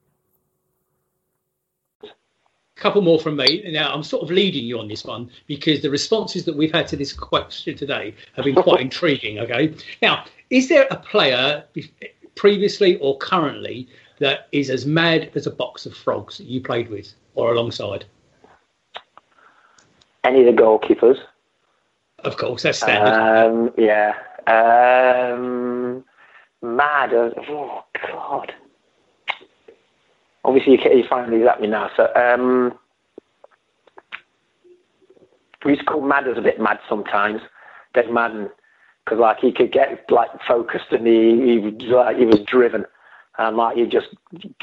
couple 2.81 3.01
more 3.01 3.19
from 3.19 3.35
me. 3.37 3.63
Now, 3.71 3.93
I'm 3.93 4.03
sort 4.03 4.23
of 4.23 4.31
leading 4.31 4.65
you 4.65 4.79
on 4.79 4.87
this 4.87 5.05
one 5.05 5.29
because 5.47 5.81
the 5.81 5.89
responses 5.89 6.45
that 6.45 6.55
we've 6.55 6.73
had 6.73 6.87
to 6.87 6.97
this 6.97 7.13
question 7.13 7.77
today 7.77 8.13
have 8.35 8.43
been 8.43 8.55
quite 8.55 8.81
intriguing. 8.89 9.39
Okay. 9.39 9.73
Now, 10.01 10.25
is 10.49 10.67
there 10.67 10.87
a 10.89 10.97
player 10.97 11.63
previously 12.35 12.97
or 12.97 13.17
currently 13.19 13.87
that 14.19 14.47
is 14.51 14.69
as 14.69 14.85
mad 14.85 15.31
as 15.35 15.47
a 15.47 15.51
box 15.51 15.85
of 15.85 15.95
frogs 15.95 16.39
that 16.39 16.47
you 16.47 16.59
played 16.61 16.89
with 16.89 17.13
or 17.35 17.53
alongside? 17.53 18.05
Any 20.23 20.45
of 20.45 20.55
the 20.55 20.61
goalkeepers. 20.61 21.19
Of 22.19 22.37
course, 22.37 22.63
that's 22.63 22.79
standard. 22.79 23.13
Um, 23.13 23.71
yeah. 23.77 24.13
Um, 24.47 26.03
mad 26.61 27.13
as, 27.13 27.33
oh, 27.49 27.83
God 28.07 28.53
obviously 30.43 30.73
you, 30.73 30.97
you 30.97 31.07
find 31.07 31.31
these 31.31 31.45
at 31.47 31.61
me 31.61 31.67
now. 31.67 31.89
So 31.95 32.13
um, 32.15 32.77
we 35.63 35.71
used 35.71 35.81
to 35.81 35.85
call 35.85 36.01
Madders 36.01 36.37
a 36.37 36.41
bit 36.41 36.59
mad 36.59 36.79
sometimes, 36.87 37.41
Dave 37.93 38.09
Madden, 38.09 38.49
because 39.05 39.19
like 39.19 39.39
he 39.39 39.51
could 39.51 39.71
get 39.71 40.09
like 40.09 40.29
focused 40.47 40.91
and 40.91 41.05
he 41.05 41.41
he 41.45 41.57
was 41.59 41.73
like 41.83 42.17
he 42.17 42.25
was 42.25 42.39
driven. 42.41 42.85
And 43.37 43.57
like 43.57 43.77
you 43.77 43.87
just 43.87 44.09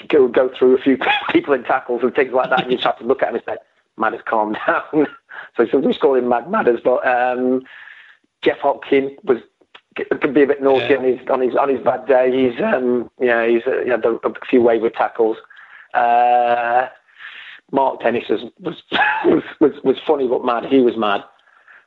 go 0.09 0.29
go 0.29 0.51
through 0.57 0.77
a 0.77 0.81
few 0.81 0.99
people 1.31 1.55
in 1.55 1.65
tackles 1.65 2.03
and 2.03 2.15
things 2.15 2.33
like 2.33 2.51
that, 2.51 2.63
and 2.63 2.71
you 2.71 2.77
just 2.77 2.87
have 2.87 2.99
to 2.99 3.05
look 3.05 3.23
at 3.23 3.31
him 3.31 3.37
and 3.37 3.45
say, 3.45 3.57
"Madders, 3.97 4.21
calm 4.27 4.53
down." 4.67 5.07
so 5.57 5.79
we 5.79 5.87
just 5.87 6.01
call 6.01 6.15
him 6.15 6.29
Mad 6.29 6.51
Madders. 6.51 6.81
But 6.85 7.07
um, 7.07 7.63
Jeff 8.43 8.59
Hopkin 8.59 9.17
was 9.25 9.39
could 9.97 10.35
be 10.35 10.43
a 10.43 10.47
bit 10.47 10.63
naughty 10.63 10.87
yeah. 10.91 10.99
on 10.99 11.05
his 11.05 11.29
on 11.29 11.41
his 11.41 11.57
on 11.57 11.69
his 11.69 11.81
bad 11.81 12.07
day. 12.07 12.31
He's 12.31 12.61
um 12.63 13.11
yeah 13.21 13.47
he's 13.47 13.63
uh, 13.67 13.83
he 13.85 13.91
had 13.91 14.05
a, 14.05 14.19
a 14.25 14.33
few 14.49 14.63
wayward 14.63 14.95
tackles. 14.95 15.39
Uh, 15.95 16.89
Mark 17.73 18.01
Dennis 18.01 18.25
was, 18.29 18.43
was, 18.61 18.77
was, 19.61 19.73
was 19.85 19.97
funny 20.07 20.27
but 20.27 20.45
mad. 20.45 20.65
He 20.67 20.81
was 20.81 20.97
mad. 20.97 21.25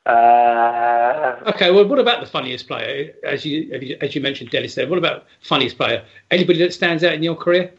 Uh, 0.06 1.38
okay, 1.48 1.70
well, 1.70 1.88
what 1.88 2.00
about 2.00 2.22
the 2.22 2.26
funniest 2.26 2.68
player? 2.68 3.14
As 3.24 3.46
you 3.46 3.98
as 4.02 4.16
you 4.16 4.22
mentioned, 4.22 4.50
Dennis 4.50 4.74
there. 4.74 4.88
What 4.88 4.98
about 4.98 5.26
funniest 5.42 5.78
player? 5.78 6.04
Anybody 6.32 6.58
that 6.60 6.74
stands 6.74 7.04
out 7.04 7.14
in 7.14 7.22
your 7.22 7.36
career? 7.36 7.72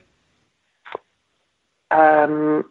Um, 1.91 2.65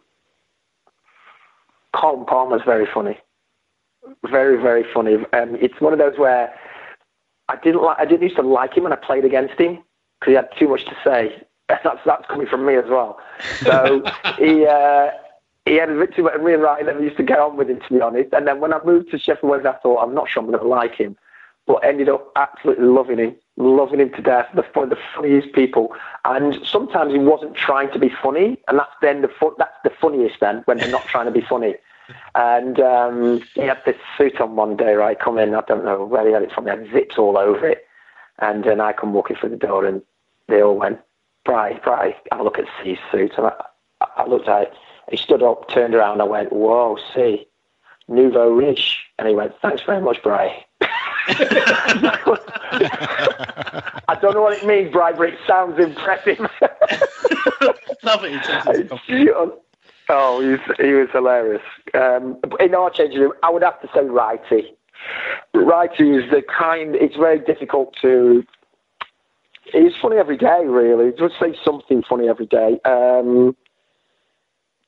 Carlton 1.94 2.24
Palmer's 2.24 2.62
very 2.64 2.86
funny, 2.92 3.18
very 4.24 4.56
very 4.60 4.84
funny. 4.94 5.16
Um, 5.34 5.56
it's 5.60 5.78
one 5.82 5.92
of 5.92 5.98
those 5.98 6.16
where 6.18 6.54
I 7.48 7.56
didn't 7.56 7.82
like. 7.82 7.98
I 7.98 8.06
didn't 8.06 8.22
used 8.22 8.36
to 8.36 8.42
like 8.42 8.74
him 8.74 8.84
when 8.84 8.92
I 8.92 8.96
played 8.96 9.26
against 9.26 9.60
him 9.60 9.82
because 10.18 10.30
he 10.30 10.34
had 10.34 10.48
too 10.58 10.68
much 10.68 10.86
to 10.86 10.96
say. 11.04 11.42
That's 11.84 12.00
that's 12.04 12.26
coming 12.26 12.46
from 12.46 12.66
me 12.66 12.74
as 12.76 12.86
well. 12.88 13.18
So 13.60 14.02
he 14.38 14.66
uh, 14.66 15.10
he 15.64 15.74
had 15.76 15.90
a 15.90 15.98
bit 15.98 16.14
too 16.14 16.24
much. 16.24 16.40
Me 16.40 16.54
and 16.54 16.62
Ryan 16.62 16.86
never 16.86 17.02
used 17.02 17.16
to 17.16 17.22
get 17.22 17.38
on 17.38 17.56
with 17.56 17.70
him, 17.70 17.80
to 17.80 17.94
be 17.94 18.00
honest. 18.00 18.32
And 18.32 18.46
then 18.46 18.60
when 18.60 18.72
I 18.72 18.80
moved 18.84 19.10
to 19.10 19.18
Sheffield 19.18 19.50
Wednesday, 19.50 19.70
I 19.70 19.78
thought 19.78 20.02
I'm 20.02 20.14
not 20.14 20.28
sure 20.28 20.42
I'm 20.42 20.50
going 20.50 20.58
to 20.58 20.66
like 20.66 20.94
him, 20.94 21.16
but 21.66 21.84
ended 21.84 22.08
up 22.08 22.32
absolutely 22.36 22.86
loving 22.86 23.18
him, 23.18 23.36
loving 23.56 24.00
him 24.00 24.10
to 24.10 24.22
death. 24.22 24.48
The 24.54 24.64
of 24.80 24.90
the 24.90 24.98
funniest 25.14 25.52
people, 25.52 25.94
and 26.24 26.58
sometimes 26.64 27.12
he 27.12 27.18
wasn't 27.18 27.54
trying 27.54 27.90
to 27.92 27.98
be 27.98 28.08
funny, 28.08 28.58
and 28.68 28.78
that's 28.78 28.94
then 29.00 29.22
the 29.22 29.28
fun, 29.28 29.52
that's 29.58 29.76
the 29.84 29.90
funniest 29.90 30.40
then 30.40 30.62
when 30.64 30.78
they're 30.78 30.90
not 30.90 31.04
trying 31.06 31.26
to 31.26 31.32
be 31.32 31.42
funny. 31.42 31.76
And 32.34 32.80
um, 32.80 33.42
he 33.54 33.62
had 33.62 33.80
this 33.86 33.96
suit 34.18 34.40
on 34.40 34.56
one 34.56 34.76
day, 34.76 34.94
right? 34.94 35.18
Come 35.18 35.38
in, 35.38 35.54
I 35.54 35.62
don't 35.62 35.84
know 35.84 36.04
where 36.04 36.26
he 36.26 36.32
had 36.32 36.42
it 36.42 36.52
from. 36.52 36.64
He 36.64 36.70
had 36.70 36.90
zips 36.92 37.16
all 37.16 37.38
over 37.38 37.68
it, 37.68 37.86
and 38.40 38.64
then 38.64 38.80
I 38.80 38.92
come 38.92 39.12
walking 39.14 39.36
through 39.36 39.50
the 39.50 39.56
door, 39.56 39.86
and 39.86 40.02
they 40.48 40.60
all 40.60 40.76
went, 40.76 40.98
Bry, 41.44 41.78
Bry, 41.84 42.16
have 42.30 42.40
a 42.40 42.44
look 42.44 42.58
at 42.58 42.66
C's 42.82 42.98
suit. 43.10 43.32
And 43.36 43.46
I, 43.46 43.54
I 44.16 44.26
looked 44.26 44.48
at 44.48 44.62
it. 44.62 44.72
He 45.10 45.16
stood 45.16 45.42
up, 45.42 45.68
turned 45.68 45.94
around. 45.94 46.20
I 46.20 46.24
went, 46.24 46.52
whoa, 46.52 46.96
C, 47.14 47.46
nouveau 48.08 48.50
riche. 48.50 49.04
And 49.18 49.28
he 49.28 49.34
went, 49.34 49.54
thanks 49.60 49.82
very 49.82 50.00
much, 50.00 50.22
Bry. 50.22 50.64
I 54.08 54.18
don't 54.20 54.34
know 54.34 54.42
what 54.42 54.56
it 54.56 54.66
means, 54.66 54.92
Bry, 54.92 55.12
but 55.12 55.28
it 55.28 55.38
sounds 55.46 55.78
impressive. 55.78 56.38
Love 58.02 58.24
it. 58.24 59.52
Oh, 60.08 60.40
he 60.40 60.48
was, 60.48 60.60
he 60.78 60.92
was 60.92 61.08
hilarious. 61.12 61.62
Um, 61.94 62.38
in 62.60 62.74
our 62.74 62.90
changing 62.90 63.20
room, 63.20 63.32
I 63.42 63.50
would 63.50 63.62
have 63.62 63.80
to 63.82 63.88
say 63.94 64.04
righty. 64.04 64.74
Righty 65.54 66.10
is 66.10 66.30
the 66.30 66.42
kind. 66.42 66.94
It's 66.96 67.16
very 67.16 67.38
difficult 67.38 67.94
to. 68.02 68.44
It's 69.72 69.96
funny 70.00 70.16
every 70.16 70.36
day, 70.36 70.64
really. 70.66 71.12
Just 71.18 71.38
say 71.40 71.56
something 71.64 72.02
funny 72.02 72.28
every 72.28 72.46
day. 72.46 72.80
Um, 72.84 73.56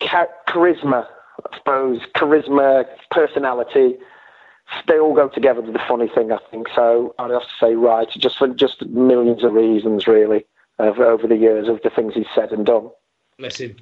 charisma, 0.01 1.07
I 1.51 1.57
suppose. 1.57 2.01
Charisma, 2.14 2.85
personality 3.11 3.97
they 4.88 4.99
all 4.99 5.14
go 5.14 5.29
together 5.29 5.61
with 5.61 5.73
the 5.73 5.83
funny 5.87 6.09
thing, 6.09 6.33
I 6.33 6.38
think. 6.51 6.68
So 6.75 7.14
I'd 7.18 7.31
have 7.31 7.42
to 7.42 7.49
say 7.61 7.75
right, 7.75 8.09
just 8.11 8.38
for 8.38 8.49
just 8.49 8.85
millions 8.87 9.44
of 9.44 9.53
reasons, 9.53 10.07
really, 10.07 10.44
over, 10.79 11.05
over 11.05 11.27
the 11.27 11.37
years 11.37 11.68
of 11.68 11.81
the 11.83 11.90
things 11.90 12.14
he's 12.14 12.27
said 12.35 12.53
and 12.53 12.64
done. 12.66 12.90
Bless 13.38 13.59
him. 13.59 13.77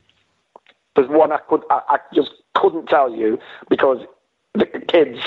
There's 0.94 1.08
one 1.08 1.32
I 1.32 1.38
could, 1.48 1.62
I, 1.70 1.80
I 1.88 1.98
just 2.14 2.30
couldn't 2.54 2.86
tell 2.86 3.14
you 3.14 3.38
because 3.70 3.98
the 4.54 4.66
kids, 4.88 5.18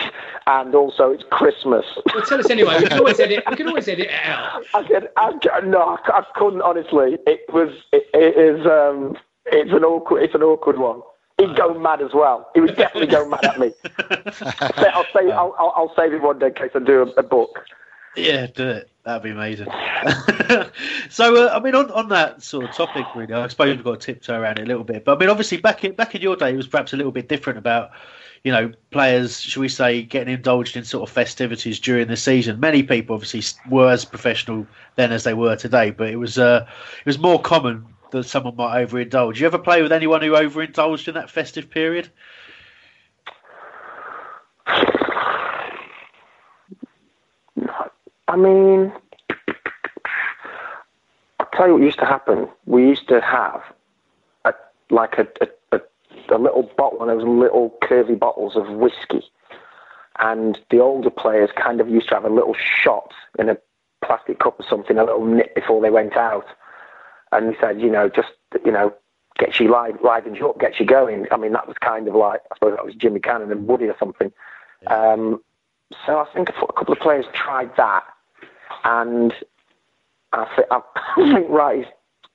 and 0.48 0.76
also 0.76 1.12
it's 1.12 1.24
Christmas. 1.30 1.86
Well, 2.14 2.24
tell 2.26 2.40
us 2.40 2.50
anyway. 2.50 2.80
We 2.80 2.88
can 2.88 3.00
always 3.00 3.20
edit. 3.20 3.44
We 3.50 3.56
can 3.56 3.68
always 3.68 3.88
edit 3.88 4.08
it 4.08 4.26
out. 4.26 4.64
I 4.74 4.84
can, 4.84 5.08
I, 5.18 5.62
no, 5.62 5.82
I, 5.82 5.98
I 6.08 6.24
couldn't 6.36 6.62
honestly. 6.62 7.18
It 7.26 7.42
was, 7.52 7.70
it, 7.92 8.08
it 8.14 8.38
is, 8.38 8.66
um, 8.66 9.18
it's 9.48 9.72
an 9.72 9.84
awkward, 9.84 10.24
it's 10.24 10.36
an 10.36 10.44
awkward 10.44 10.78
one. 10.78 11.02
He'd 11.38 11.56
go 11.56 11.78
mad 11.78 12.02
as 12.02 12.14
well. 12.14 12.50
He 12.54 12.62
would 12.62 12.78
definitely 12.78 13.08
go 13.08 13.28
mad 13.28 13.44
at 13.44 13.60
me. 13.60 13.74
I'll 14.94 15.06
say, 15.14 15.32
I'll, 15.32 15.54
I'll, 15.60 15.74
I'll, 15.76 15.94
save 15.96 16.14
it 16.14 16.22
one 16.22 16.40
day 16.40 16.48
in 16.48 16.54
case 16.54 16.72
I 16.74 16.80
do 16.80 17.02
a, 17.02 17.20
a 17.20 17.24
book. 17.24 17.66
Yeah, 18.16 18.48
do 18.48 18.70
it. 18.70 18.90
That'd 19.06 19.22
be 19.22 19.30
amazing. 19.30 19.68
so, 21.10 21.48
uh, 21.48 21.52
I 21.54 21.60
mean, 21.60 21.76
on, 21.76 21.91
on 21.91 22.10
that 22.10 22.41
sort 22.41 22.65
of 22.65 22.76
topic, 22.76 23.06
really, 23.15 23.34
I 23.34 23.48
suppose 23.48 23.76
we've 23.76 23.84
got 23.84 24.00
to 24.00 24.13
tiptoe 24.13 24.39
around 24.39 24.58
it 24.58 24.63
a 24.63 24.65
little 24.65 24.84
bit. 24.84 25.06
But 25.06 25.18
I 25.18 25.20
mean, 25.20 25.30
obviously, 25.30 25.58
back 25.58 25.84
in 25.84 25.94
back 25.94 26.15
in 26.15 26.24
your 26.24 26.36
day, 26.36 26.54
it 26.54 26.58
was 26.58 26.68
perhaps 26.68 26.91
a 26.91 26.98
little 26.98 27.12
bit 27.12 27.30
different 27.30 27.60
about, 27.60 27.91
you 28.44 28.52
know, 28.52 28.72
players, 28.89 29.39
should 29.39 29.60
we 29.60 29.70
say, 29.70 30.02
getting 30.02 30.34
indulged 30.34 30.76
in 30.76 30.84
sort 30.84 31.08
of 31.08 31.13
festivities 31.13 31.80
during 31.80 32.08
the 32.08 32.18
season. 32.18 32.60
Many 32.60 32.82
people 32.82 33.13
obviously 33.13 33.44
were 33.70 33.91
as 33.91 34.06
professional 34.06 34.65
then 34.96 35.12
as 35.12 35.24
they 35.24 35.36
were 35.36 35.56
today, 35.56 35.91
but 35.91 36.10
it 36.10 36.18
was 36.18 36.39
uh, 36.39 36.65
it 37.00 37.06
was 37.06 37.20
more 37.20 37.39
common 37.39 37.86
that 38.10 38.24
someone 38.24 38.56
might 38.56 38.88
overindulge. 38.88 39.39
You 39.39 39.46
ever 39.46 39.60
play 39.60 39.84
with 39.84 39.91
anyone 39.91 40.24
who 40.24 40.36
overindulged 40.36 41.08
in 41.08 41.13
that 41.13 41.30
festive 41.30 41.70
period? 41.70 42.10
I 48.36 48.38
mean, 48.38 48.91
I'll 51.39 51.48
tell 51.54 51.67
you 51.67 51.74
what 51.76 51.84
used 51.84 52.00
to 52.00 52.06
happen. 52.06 52.50
We 52.65 52.86
used 52.86 53.08
to 53.08 53.21
have 53.21 53.62
a, 54.43 54.54
like 54.89 55.17
a, 55.17 55.26
a, 55.39 55.78
a, 55.78 56.36
a 56.36 56.38
little 56.38 56.69
bottle, 56.78 57.00
one 57.00 57.10
of 57.10 57.19
those 57.19 57.26
little 57.26 57.78
curvy 57.82 58.19
bottles 58.19 58.58
of 58.58 58.67
whiskey. 58.71 59.24
And 60.19 60.60
the 60.69 60.80
older 60.80 61.10
players 61.10 61.50
kind 61.56 61.80
of 61.80 61.88
used 61.88 62.10
to 62.10 62.15
have 62.15 62.26
a 62.26 62.30
little 62.30 62.56
shot 62.84 63.13
in 63.39 63.48
a 63.48 63.56
plastic 64.04 64.39
cup 64.39 64.60
or 64.60 64.65
something, 64.69 64.98
a 64.98 65.06
little 65.06 65.26
nip 65.26 65.56
before 65.56 65.82
they 65.82 65.89
went 65.89 66.17
out 66.17 66.45
and 67.32 67.54
he 67.54 67.56
said, 67.62 67.80
you 67.80 67.89
know, 67.89 68.10
just 68.10 68.34
you 68.65 68.71
know, 68.71 68.93
gets 69.39 69.62
you 69.62 69.71
live, 69.71 69.95
livens 70.04 70.39
you 70.39 70.50
up, 70.50 70.60
gets 70.60 70.78
you 70.78 70.86
going. 70.86 71.26
I 71.32 71.38
mean, 71.38 71.54
that 71.54 71.69
was 71.69 71.78
kind 71.78 72.06
of 72.10 72.15
like 72.15 72.41
I 72.52 72.56
suppose 72.58 72.76
that 72.76 72.86
was 72.86 72.95
Jimmy 72.95 73.21
Cannon 73.21 73.54
and 73.54 73.65
Woody 73.65 73.86
or 73.86 73.95
something. 73.98 74.34
Yeah. 74.82 75.13
Um, 75.13 75.41
so 76.06 76.19
I 76.19 76.26
think 76.34 76.50
a 76.50 76.54
couple 76.74 76.91
of 76.91 77.00
players 77.00 77.26
tried 77.34 77.71
that, 77.78 78.04
and 78.84 79.34
I 80.34 80.46
think, 80.56 80.68
I 80.72 80.82
think 81.34 81.50
right, 81.50 81.86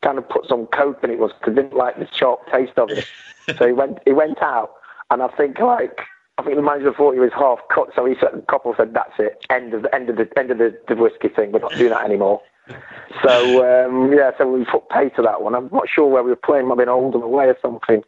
kind 0.02 0.18
of 0.18 0.28
put 0.28 0.46
some 0.48 0.66
coke 0.66 1.02
in 1.02 1.10
it 1.10 1.18
was 1.18 1.32
because 1.32 1.54
he 1.54 1.62
didn't 1.62 1.76
like 1.76 1.98
the 1.98 2.06
chalk 2.06 2.50
taste 2.50 2.78
of 2.78 2.90
it. 2.90 3.06
so 3.58 3.66
he 3.66 3.72
went 3.72 3.98
he 4.04 4.12
went 4.12 4.42
out, 4.42 4.74
and 5.10 5.22
I 5.22 5.28
think 5.28 5.58
like. 5.58 6.00
I 6.38 6.42
think 6.42 6.56
the 6.56 6.62
manager 6.62 6.94
thought 6.94 7.12
he 7.12 7.20
was 7.20 7.32
half 7.34 7.58
cut, 7.68 7.90
so 7.94 8.06
he 8.06 8.14
said, 8.18 8.30
the 8.32 8.40
couple 8.40 8.72
said, 8.74 8.94
"That's 8.94 9.12
it, 9.18 9.44
end 9.50 9.74
of 9.74 9.82
the 9.82 9.94
end 9.94 10.08
of 10.08 10.16
the 10.16 10.26
end 10.38 10.50
of 10.50 10.56
the, 10.56 10.74
the 10.88 10.94
whiskey 10.94 11.28
thing. 11.28 11.52
We're 11.52 11.58
not 11.58 11.74
doing 11.74 11.90
that 11.90 12.02
anymore." 12.02 12.40
so 13.22 13.86
um, 13.86 14.10
yeah, 14.12 14.30
so 14.38 14.50
we 14.50 14.64
put 14.64 14.88
pay 14.88 15.10
to 15.10 15.22
that 15.22 15.42
one. 15.42 15.54
I'm 15.54 15.68
not 15.70 15.86
sure 15.86 16.06
where 16.06 16.22
we 16.22 16.30
were 16.30 16.36
playing. 16.36 16.66
Might 16.66 16.72
have 16.72 16.78
been 16.78 16.88
Oldham 16.88 17.22
away 17.22 17.46
or 17.46 17.58
something. 17.60 18.02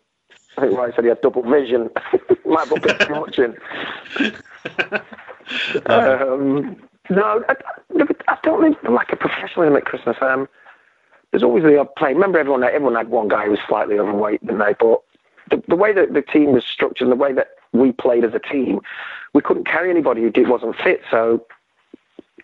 I 0.57 0.61
think 0.61 0.79
Ryan 0.79 0.93
said 0.95 1.05
he 1.05 1.09
had 1.09 1.21
double 1.21 1.43
vision. 1.43 1.91
Might 2.45 2.69
have 2.69 2.83
been 2.83 3.21
watching. 3.21 3.55
um, 5.87 6.77
no, 7.11 7.45
I, 7.49 7.57
I 8.29 8.39
don't 8.43 8.63
think 8.63 8.83
like 8.91 9.13
a 9.13 9.17
professionalism 9.17 9.77
at 9.77 9.85
Christmas. 9.85 10.17
Um, 10.21 10.49
there's 11.31 11.43
always 11.43 11.65
the 11.65 11.79
odd 11.79 11.95
play. 11.97 12.13
Remember, 12.13 12.39
everyone 12.39 12.63
everyone 12.63 12.95
had 12.95 13.09
one 13.09 13.29
guy 13.29 13.47
who 13.47 13.53
was 13.53 13.61
slightly 13.67 13.99
overweight, 13.99 14.41
didn't 14.47 14.59
they? 14.59 14.75
But 14.79 15.03
the, 15.51 15.63
the 15.69 15.77
way 15.77 15.93
that 15.93 16.13
the 16.13 16.23
team 16.23 16.53
was 16.53 16.65
structured 16.65 17.07
and 17.07 17.13
the 17.13 17.23
way 17.23 17.33
that 17.33 17.49
we 17.73 17.93
played 17.93 18.25
as 18.25 18.35
a 18.35 18.39
team, 18.39 18.81
we 19.33 19.41
couldn't 19.41 19.67
carry 19.67 19.91
anybody 19.91 20.23
who 20.23 20.31
did, 20.31 20.49
wasn't 20.49 20.77
fit. 20.77 21.01
So 21.11 21.45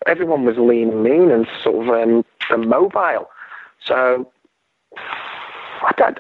everyone 0.07 0.45
was 0.45 0.57
lean 0.57 1.03
mean 1.03 1.31
and 1.31 1.47
sort 1.63 1.87
of 1.87 1.95
um, 1.95 2.25
and 2.51 2.69
mobile. 2.69 3.29
So 3.85 4.31
I, 4.97 5.93
I, 5.99 6.13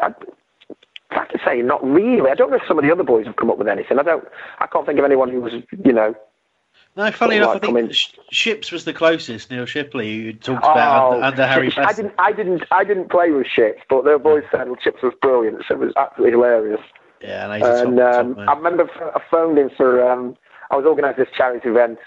I 1.10 1.14
have 1.14 1.28
to 1.30 1.38
say, 1.44 1.62
not 1.62 1.82
really. 1.84 2.30
I 2.30 2.34
don't 2.34 2.50
know 2.50 2.56
if 2.56 2.66
some 2.68 2.78
of 2.78 2.84
the 2.84 2.92
other 2.92 3.02
boys 3.02 3.26
have 3.26 3.36
come 3.36 3.50
up 3.50 3.58
with 3.58 3.68
anything. 3.68 3.98
I 3.98 4.02
don't. 4.02 4.24
I 4.58 4.66
can't 4.66 4.86
think 4.86 4.98
of 4.98 5.04
anyone 5.04 5.30
who 5.30 5.40
was, 5.40 5.54
you 5.84 5.92
know. 5.92 6.14
No, 6.98 7.12
funny 7.12 7.36
enough, 7.36 7.54
I 7.54 7.58
think 7.60 7.92
Ships 8.32 8.72
was 8.72 8.84
the 8.84 8.92
closest. 8.92 9.52
Neil 9.52 9.66
Shipperley, 9.66 10.20
who 10.20 10.32
talked 10.32 10.64
about 10.64 11.12
oh, 11.12 11.12
under, 11.12 11.26
under 11.26 11.46
Harry. 11.46 11.72
I 11.76 11.92
didn't, 11.92 12.12
I 12.18 12.32
didn't, 12.32 12.64
I 12.72 12.82
didn't 12.82 13.08
play 13.08 13.30
with 13.30 13.46
Ships, 13.46 13.82
but 13.88 14.02
boys 14.20 14.42
said 14.50 14.66
well, 14.66 14.76
Ships 14.82 15.00
was 15.00 15.14
brilliant. 15.22 15.62
So 15.68 15.74
it 15.74 15.78
was 15.78 15.92
absolutely 15.96 16.32
hilarious. 16.32 16.80
Yeah, 17.20 17.52
and, 17.52 17.62
and 17.62 17.98
top, 17.98 18.14
um, 18.16 18.34
top 18.34 18.48
I 18.48 18.52
remember 18.56 18.90
I 19.14 19.22
phoned 19.30 19.58
in 19.58 19.70
for. 19.70 20.10
Um, 20.10 20.36
I 20.72 20.76
was 20.76 20.84
organising 20.86 21.24
this 21.24 21.32
charity 21.36 21.68
event 21.68 22.00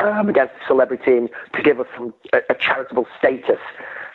um, 0.00 0.28
against 0.28 0.54
celebrity 0.66 1.04
team 1.04 1.28
to 1.54 1.62
give 1.62 1.78
us 1.78 1.86
some 1.96 2.12
a, 2.32 2.40
a 2.50 2.54
charitable 2.56 3.06
status 3.16 3.60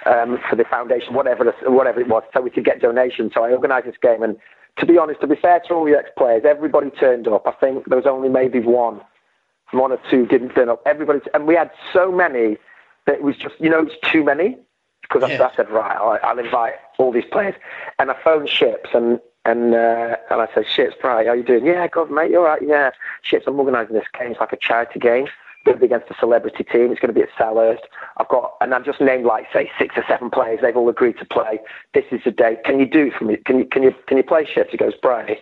um, 0.06 0.39
for 0.50 0.58
the 0.58 0.65
foundation, 0.65 1.13
whatever 1.13 1.50
whatever 1.68 2.02
it 2.02 2.10
was, 2.10 2.24
so 2.34 2.42
we 2.42 2.50
could 2.50 2.65
get 2.65 2.82
donations. 2.82 3.32
So 3.34 3.46
I 3.46 3.54
organised 3.54 3.86
this 3.86 3.96
game, 4.02 4.24
and 4.24 4.36
to 4.78 4.86
be 4.86 4.98
honest, 4.98 5.22
to 5.22 5.28
be 5.28 5.38
fair 5.38 5.62
to 5.70 5.74
all 5.74 5.86
the 5.86 5.98
ex-players, 5.98 6.44
everybody 6.46 6.89
turned 6.89 7.30
up. 7.30 7.48
I 7.48 7.54
think 7.54 7.86
there 7.86 7.98
was 7.98 8.06
only 8.06 8.28
maybe 8.28 8.60
one, 8.60 9.00
one 9.71 9.91
or 9.91 9.99
two 10.10 10.25
didn't 10.25 10.49
turn 10.49 10.69
up. 10.69 10.82
Everybody, 10.86 11.21
and 11.34 11.47
we 11.47 11.55
had 11.55 11.71
so 11.93 12.12
many 12.12 12.58
that 13.05 13.15
it 13.15 13.23
was 13.23 13.36
just 13.36 13.55
you 13.60 13.69
know 13.69 13.86
it's 13.86 14.12
too 14.12 14.23
many. 14.23 14.58
Because 15.01 15.27
yeah. 15.27 15.41
I, 15.41 15.49
I, 15.49 15.55
said 15.55 15.69
right, 15.71 15.97
I'll, 15.97 16.19
I'll 16.21 16.38
invite 16.38 16.73
all 16.99 17.12
these 17.12 17.25
players, 17.32 17.55
and 17.97 18.12
I 18.12 18.15
phoned 18.23 18.47
Ships 18.47 18.91
and 18.93 19.19
and 19.45 19.73
uh, 19.73 20.17
and 20.29 20.41
I 20.41 20.47
said, 20.53 20.65
Ships, 20.67 20.95
right, 21.03 21.25
how 21.25 21.34
you 21.34 21.43
doing? 21.43 21.65
Yeah, 21.65 21.88
good 21.88 22.12
mate, 22.12 22.32
you're 22.32 22.43
right. 22.43 22.62
Yeah, 22.62 22.91
Ships, 23.21 23.45
I'm 23.47 23.60
organising 23.60 23.95
this 23.95 24.05
game. 24.17 24.32
It's 24.32 24.39
like 24.39 24.53
a 24.53 24.58
charity 24.58 24.99
game 24.99 25.25
It's 25.25 25.65
going 25.65 25.77
to 25.77 25.79
be 25.79 25.86
against 25.86 26.12
a 26.12 26.15
celebrity 26.19 26.63
team. 26.63 26.91
It's 26.91 26.99
going 26.99 27.13
to 27.13 27.19
be 27.19 27.21
at 27.21 27.29
Selhurst. 27.32 27.84
I've 28.17 28.27
got, 28.27 28.55
and 28.62 28.73
I've 28.73 28.86
just 28.86 29.01
named 29.01 29.25
like 29.25 29.47
say 29.51 29.71
six 29.79 29.95
or 29.97 30.03
seven 30.08 30.29
players. 30.29 30.60
They've 30.62 30.75
all 30.75 30.89
agreed 30.89 31.17
to 31.19 31.25
play. 31.25 31.60
This 31.93 32.05
is 32.12 32.21
the 32.25 32.32
date. 32.32 32.63
Can 32.63 32.79
you 32.79 32.86
do 32.86 33.08
it 33.08 33.13
for 33.13 33.25
me? 33.25 33.38
Can 33.38 33.60
you 33.60 33.65
can 33.65 33.84
you 33.84 33.95
can 34.08 34.17
you 34.17 34.23
play 34.23 34.45
Ships? 34.45 34.71
He 34.71 34.77
goes, 34.77 34.93
Brian, 35.01 35.36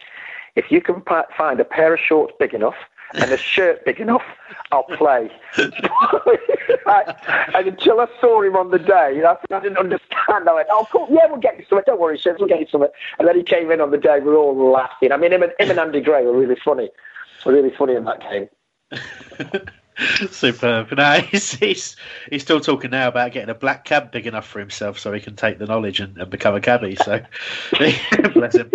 if 0.55 0.71
you 0.71 0.81
can 0.81 1.01
find 1.37 1.59
a 1.59 1.65
pair 1.65 1.93
of 1.93 1.99
shorts 1.99 2.33
big 2.39 2.53
enough 2.53 2.75
and 3.13 3.31
a 3.31 3.37
shirt 3.37 3.85
big 3.85 3.99
enough, 3.99 4.23
I'll 4.71 4.83
play. 4.83 5.29
and 5.57 7.67
until 7.67 7.99
I 7.99 8.07
saw 8.19 8.41
him 8.41 8.55
on 8.55 8.71
the 8.71 8.79
day, 8.79 9.23
I 9.23 9.59
didn't 9.59 9.77
understand. 9.77 10.49
I 10.49 10.53
went, 10.53 10.67
oh, 10.71 10.87
cool, 10.91 11.07
yeah, 11.09 11.27
we'll 11.27 11.39
get 11.39 11.57
you 11.57 11.65
something. 11.69 11.83
Don't 11.85 11.99
worry, 11.99 12.17
Ships, 12.17 12.39
we'll 12.39 12.49
get 12.49 12.59
you 12.59 12.67
something. 12.71 12.89
And 13.19 13.27
then 13.27 13.35
he 13.35 13.43
came 13.43 13.71
in 13.71 13.81
on 13.81 13.91
the 13.91 13.97
day, 13.97 14.19
we 14.19 14.27
were 14.27 14.37
all 14.37 14.71
laughing. 14.71 15.11
I 15.11 15.17
mean, 15.17 15.33
him 15.33 15.43
and, 15.43 15.53
him 15.59 15.69
and 15.69 15.79
Andy 15.79 16.01
Gray 16.01 16.25
were 16.25 16.37
really 16.37 16.57
funny. 16.63 16.89
Were 17.45 17.53
really 17.53 17.73
funny 17.77 17.95
in 17.95 18.05
that 18.05 18.21
game. 18.21 18.49
Superb. 20.29 20.91
No, 20.91 21.19
he's, 21.31 21.51
he's, 21.53 21.95
he's 22.29 22.41
still 22.43 22.59
talking 22.59 22.91
now 22.91 23.07
about 23.07 23.31
getting 23.31 23.49
a 23.49 23.55
black 23.55 23.85
cab 23.85 24.11
big 24.11 24.27
enough 24.27 24.47
for 24.47 24.59
himself 24.59 24.99
so 24.99 25.11
he 25.11 25.19
can 25.19 25.35
take 25.35 25.57
the 25.57 25.65
knowledge 25.65 25.99
and, 25.99 26.17
and 26.17 26.29
become 26.29 26.55
a 26.55 26.61
cabbie. 26.61 26.95
So, 26.95 27.21
bless 28.33 28.55
him. 28.55 28.71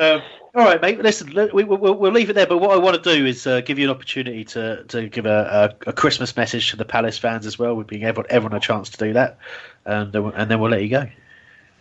Um, 0.00 0.22
all 0.54 0.64
right, 0.64 0.80
mate. 0.80 1.00
Listen, 1.00 1.32
we, 1.52 1.64
will 1.64 1.78
we'll 1.78 2.12
leave 2.12 2.30
it 2.30 2.32
there. 2.32 2.46
But 2.46 2.58
what 2.58 2.70
I 2.70 2.76
want 2.76 3.02
to 3.02 3.16
do 3.16 3.26
is 3.26 3.46
uh, 3.46 3.60
give 3.60 3.78
you 3.78 3.88
an 3.88 3.94
opportunity 3.94 4.44
to, 4.46 4.82
to 4.84 5.08
give 5.08 5.26
a, 5.26 5.74
a, 5.86 5.90
a, 5.90 5.92
Christmas 5.92 6.36
message 6.36 6.70
to 6.70 6.76
the 6.76 6.84
Palace 6.84 7.18
fans 7.18 7.46
as 7.46 7.58
well. 7.58 7.76
We're 7.76 7.84
giving 7.84 8.04
everyone, 8.04 8.26
everyone 8.30 8.56
a 8.56 8.60
chance 8.60 8.88
to 8.90 8.98
do 8.98 9.12
that, 9.12 9.38
and 9.84 10.14
uh, 10.16 10.26
and 10.28 10.50
then 10.50 10.58
we'll 10.58 10.70
let 10.70 10.82
you 10.82 10.88
go. 10.88 11.06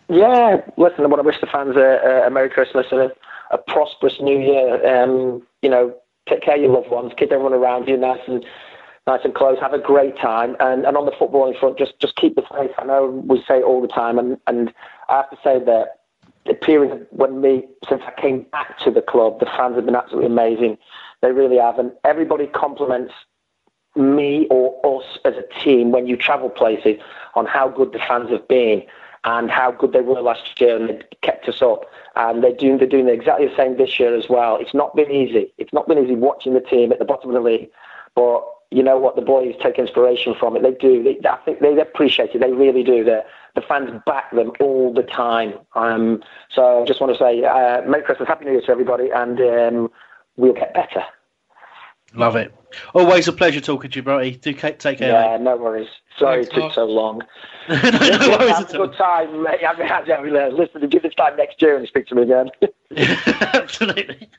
Yeah, 0.10 0.62
listen. 0.78 1.04
I 1.04 1.08
want 1.08 1.22
to 1.22 1.26
wish 1.26 1.40
the 1.42 1.48
fans 1.48 1.76
a, 1.76 2.26
a 2.28 2.30
Merry 2.30 2.50
Christmas 2.50 2.86
and 2.92 3.02
a, 3.02 3.12
a 3.52 3.58
prosperous 3.58 4.20
New 4.22 4.40
Year. 4.40 4.86
Um, 4.86 5.42
you 5.62 5.70
know, 5.70 5.96
take 6.28 6.42
care 6.42 6.56
of 6.56 6.62
your 6.62 6.72
loved 6.72 6.90
ones, 6.90 7.14
keep 7.18 7.32
everyone 7.32 7.54
around 7.54 7.88
you 7.88 7.98
nice 7.98 8.22
and 8.28 8.46
nice 9.08 9.22
and 9.24 9.34
close. 9.34 9.58
Have 9.60 9.74
a 9.74 9.80
great 9.80 10.18
time, 10.18 10.56
and 10.60 10.86
and 10.86 10.98
on 10.98 11.06
the 11.06 11.12
footballing 11.12 11.60
front, 11.60 11.78
just 11.78 12.00
just 12.00 12.16
keep 12.16 12.36
the 12.36 12.44
faith. 12.44 12.72
I 12.78 12.86
know 12.86 13.24
we 13.26 13.44
say 13.48 13.60
it 13.60 13.64
all 13.64 13.82
the 13.82 13.88
time, 13.88 14.20
and 14.20 14.38
and 14.48 14.74
I 15.10 15.18
have 15.18 15.30
to 15.32 15.38
say 15.44 15.64
that 15.64 16.02
the 16.46 16.54
period 16.54 17.08
when 17.12 17.42
me 17.42 17.66
since 17.88 18.02
I 18.06 18.20
came 18.20 18.44
back 18.52 18.78
to 18.80 18.92
the 18.92 19.02
club, 19.02 19.40
the 19.40 19.46
fans 19.46 19.76
have 19.76 19.86
been 19.86 19.96
absolutely 19.96 20.28
amazing. 20.28 20.78
They 21.22 21.32
really 21.32 21.58
have, 21.58 21.80
and 21.80 21.92
everybody 22.04 22.48
compliments 22.48 23.14
me 23.96 24.48
or 24.52 24.76
us 24.86 25.18
as 25.26 25.34
a 25.36 25.64
team 25.64 25.92
when 25.92 26.06
you 26.06 26.16
travel 26.16 26.50
places 26.50 27.00
on 27.34 27.46
how 27.46 27.68
good 27.68 27.92
the 27.94 28.00
fans 28.00 28.30
have 28.30 28.48
been 28.48 28.84
and 29.24 29.50
how 29.50 29.72
good 29.72 29.92
they 29.94 30.02
were 30.02 30.22
last 30.22 30.62
year 30.62 30.76
and 30.76 30.90
they 30.90 31.02
kept 31.22 31.50
us 31.50 31.62
up. 31.62 31.86
and 32.16 32.44
they're 32.44 32.54
doing 32.54 32.78
they're 32.78 32.88
doing 32.88 33.10
exactly 33.10 33.48
the 33.48 33.56
same 33.56 33.78
this 33.78 34.00
year 34.00 34.16
as 34.16 34.30
well. 34.30 34.58
It's 34.58 34.74
not 34.74 34.96
been 34.96 35.12
easy. 35.12 35.52
It's 35.58 35.74
not 35.74 35.88
been 35.88 35.98
easy 35.98 36.16
watching 36.16 36.54
the 36.54 36.62
team 36.62 36.92
at 36.92 37.00
the 37.00 37.06
bottom 37.06 37.30
of 37.30 37.34
the 37.34 37.42
league, 37.42 37.70
but 38.16 38.44
you 38.72 38.84
know 38.84 38.98
what? 38.98 39.16
The 39.16 39.22
boys 39.22 39.56
take 39.62 39.80
inspiration 39.80 40.36
from 40.38 40.56
it. 40.58 40.64
They 40.64 40.72
do. 40.72 41.04
They, 41.04 41.18
I 41.28 41.38
think 41.38 41.60
they 41.60 41.80
appreciate 41.80 42.36
it. 42.36 42.42
They 42.42 42.52
really 42.52 42.84
do. 42.84 43.04
The 43.04 43.24
the 43.56 43.62
fans 43.62 43.90
back 44.06 44.32
them 44.32 44.52
all 44.60 44.94
the 44.94 45.04
time. 45.04 45.54
Um, 45.74 46.22
so 46.54 46.84
I 46.84 46.86
just 46.86 47.02
want 47.02 47.12
to 47.14 47.20
say, 47.20 47.44
uh, 47.44 47.82
Merry 47.90 48.04
Christmas, 48.04 48.28
Happy 48.28 48.46
New 48.46 48.52
Year 48.52 48.62
to 48.62 48.72
everybody, 48.72 49.10
and 49.10 49.40
um, 49.42 49.92
we'll 50.36 50.54
get 50.54 50.74
better. 50.76 51.04
Love 52.14 52.36
it. 52.36 52.54
Always 52.94 53.28
a 53.28 53.34
pleasure 53.34 53.60
talking 53.60 53.90
to 53.92 54.00
you, 54.00 54.04
Brighty. 54.04 54.40
Do 54.40 54.54
take 54.54 54.80
care. 54.80 55.12
Yeah, 55.12 55.38
mate. 55.38 55.44
no 55.44 55.58
worries. 55.58 55.88
Sorry 56.18 56.44
Thanks, 56.44 56.58
it 56.58 56.62
took 56.62 56.74
so 56.74 56.86
long. 56.86 57.22
no, 57.70 57.76
no 57.80 58.38
worries 58.38 58.56
Have 58.56 58.70
a 58.70 58.78
good 58.78 58.94
time. 58.94 59.44
mate. 59.44 59.60
I 59.68 59.78
mean, 60.22 60.36
I 60.36 60.48
listen 60.50 60.82
to 60.82 60.88
you 60.92 61.00
this 61.00 61.14
time 61.16 61.36
next 61.36 61.62
year 61.62 61.78
and 61.78 61.88
speak 61.88 62.08
to 62.08 62.16
me 62.16 62.24
again. 62.24 62.50
Absolutely. 63.54 64.30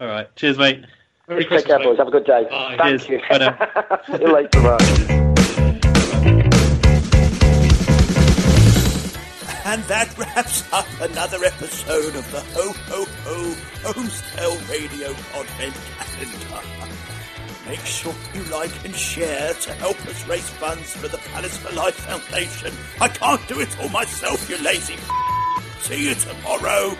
All 0.00 0.08
right. 0.08 0.34
Cheers, 0.36 0.58
mate. 0.58 0.84
Merry 1.28 1.44
Take 1.46 1.66
care, 1.66 1.78
boys. 1.78 1.98
Have 1.98 2.08
a 2.08 2.10
good 2.10 2.24
day. 2.24 2.46
Bye. 2.50 2.76
Thank 2.78 3.02
Cheers. 3.02 3.08
you. 3.08 3.20
Bye 3.28 3.38
now. 3.38 3.98
See 4.16 4.22
you 4.22 4.32
later. 4.32 4.60
Bye. 4.60 5.18
And 9.64 9.82
that 9.84 10.18
wraps 10.18 10.70
up 10.72 10.86
another 11.00 11.44
episode 11.44 12.16
of 12.16 12.30
the 12.32 12.40
Ho 12.40 12.72
Ho 12.72 13.04
Ho 13.24 13.54
Holmesdale 13.92 14.68
Radio 14.70 15.12
Content 15.32 15.74
Calendar. 15.96 16.62
Make 17.68 17.78
sure 17.80 18.12
you 18.34 18.42
like 18.50 18.84
and 18.84 18.94
share 18.94 19.54
to 19.54 19.72
help 19.74 19.96
us 20.06 20.26
raise 20.28 20.48
funds 20.50 20.92
for 20.96 21.06
the 21.06 21.16
Palace 21.18 21.56
for 21.56 21.72
Life 21.76 21.94
Foundation. 21.94 22.72
I 23.00 23.06
can't 23.08 23.46
do 23.48 23.60
it 23.60 23.68
all 23.80 23.88
myself, 23.90 24.50
you 24.50 24.58
lazy 24.58 24.94
f- 24.94 25.78
See 25.82 26.08
you 26.08 26.14
tomorrow. 26.16 26.96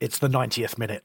It's 0.00 0.18
the 0.18 0.28
90th 0.28 0.76
minute. 0.78 1.04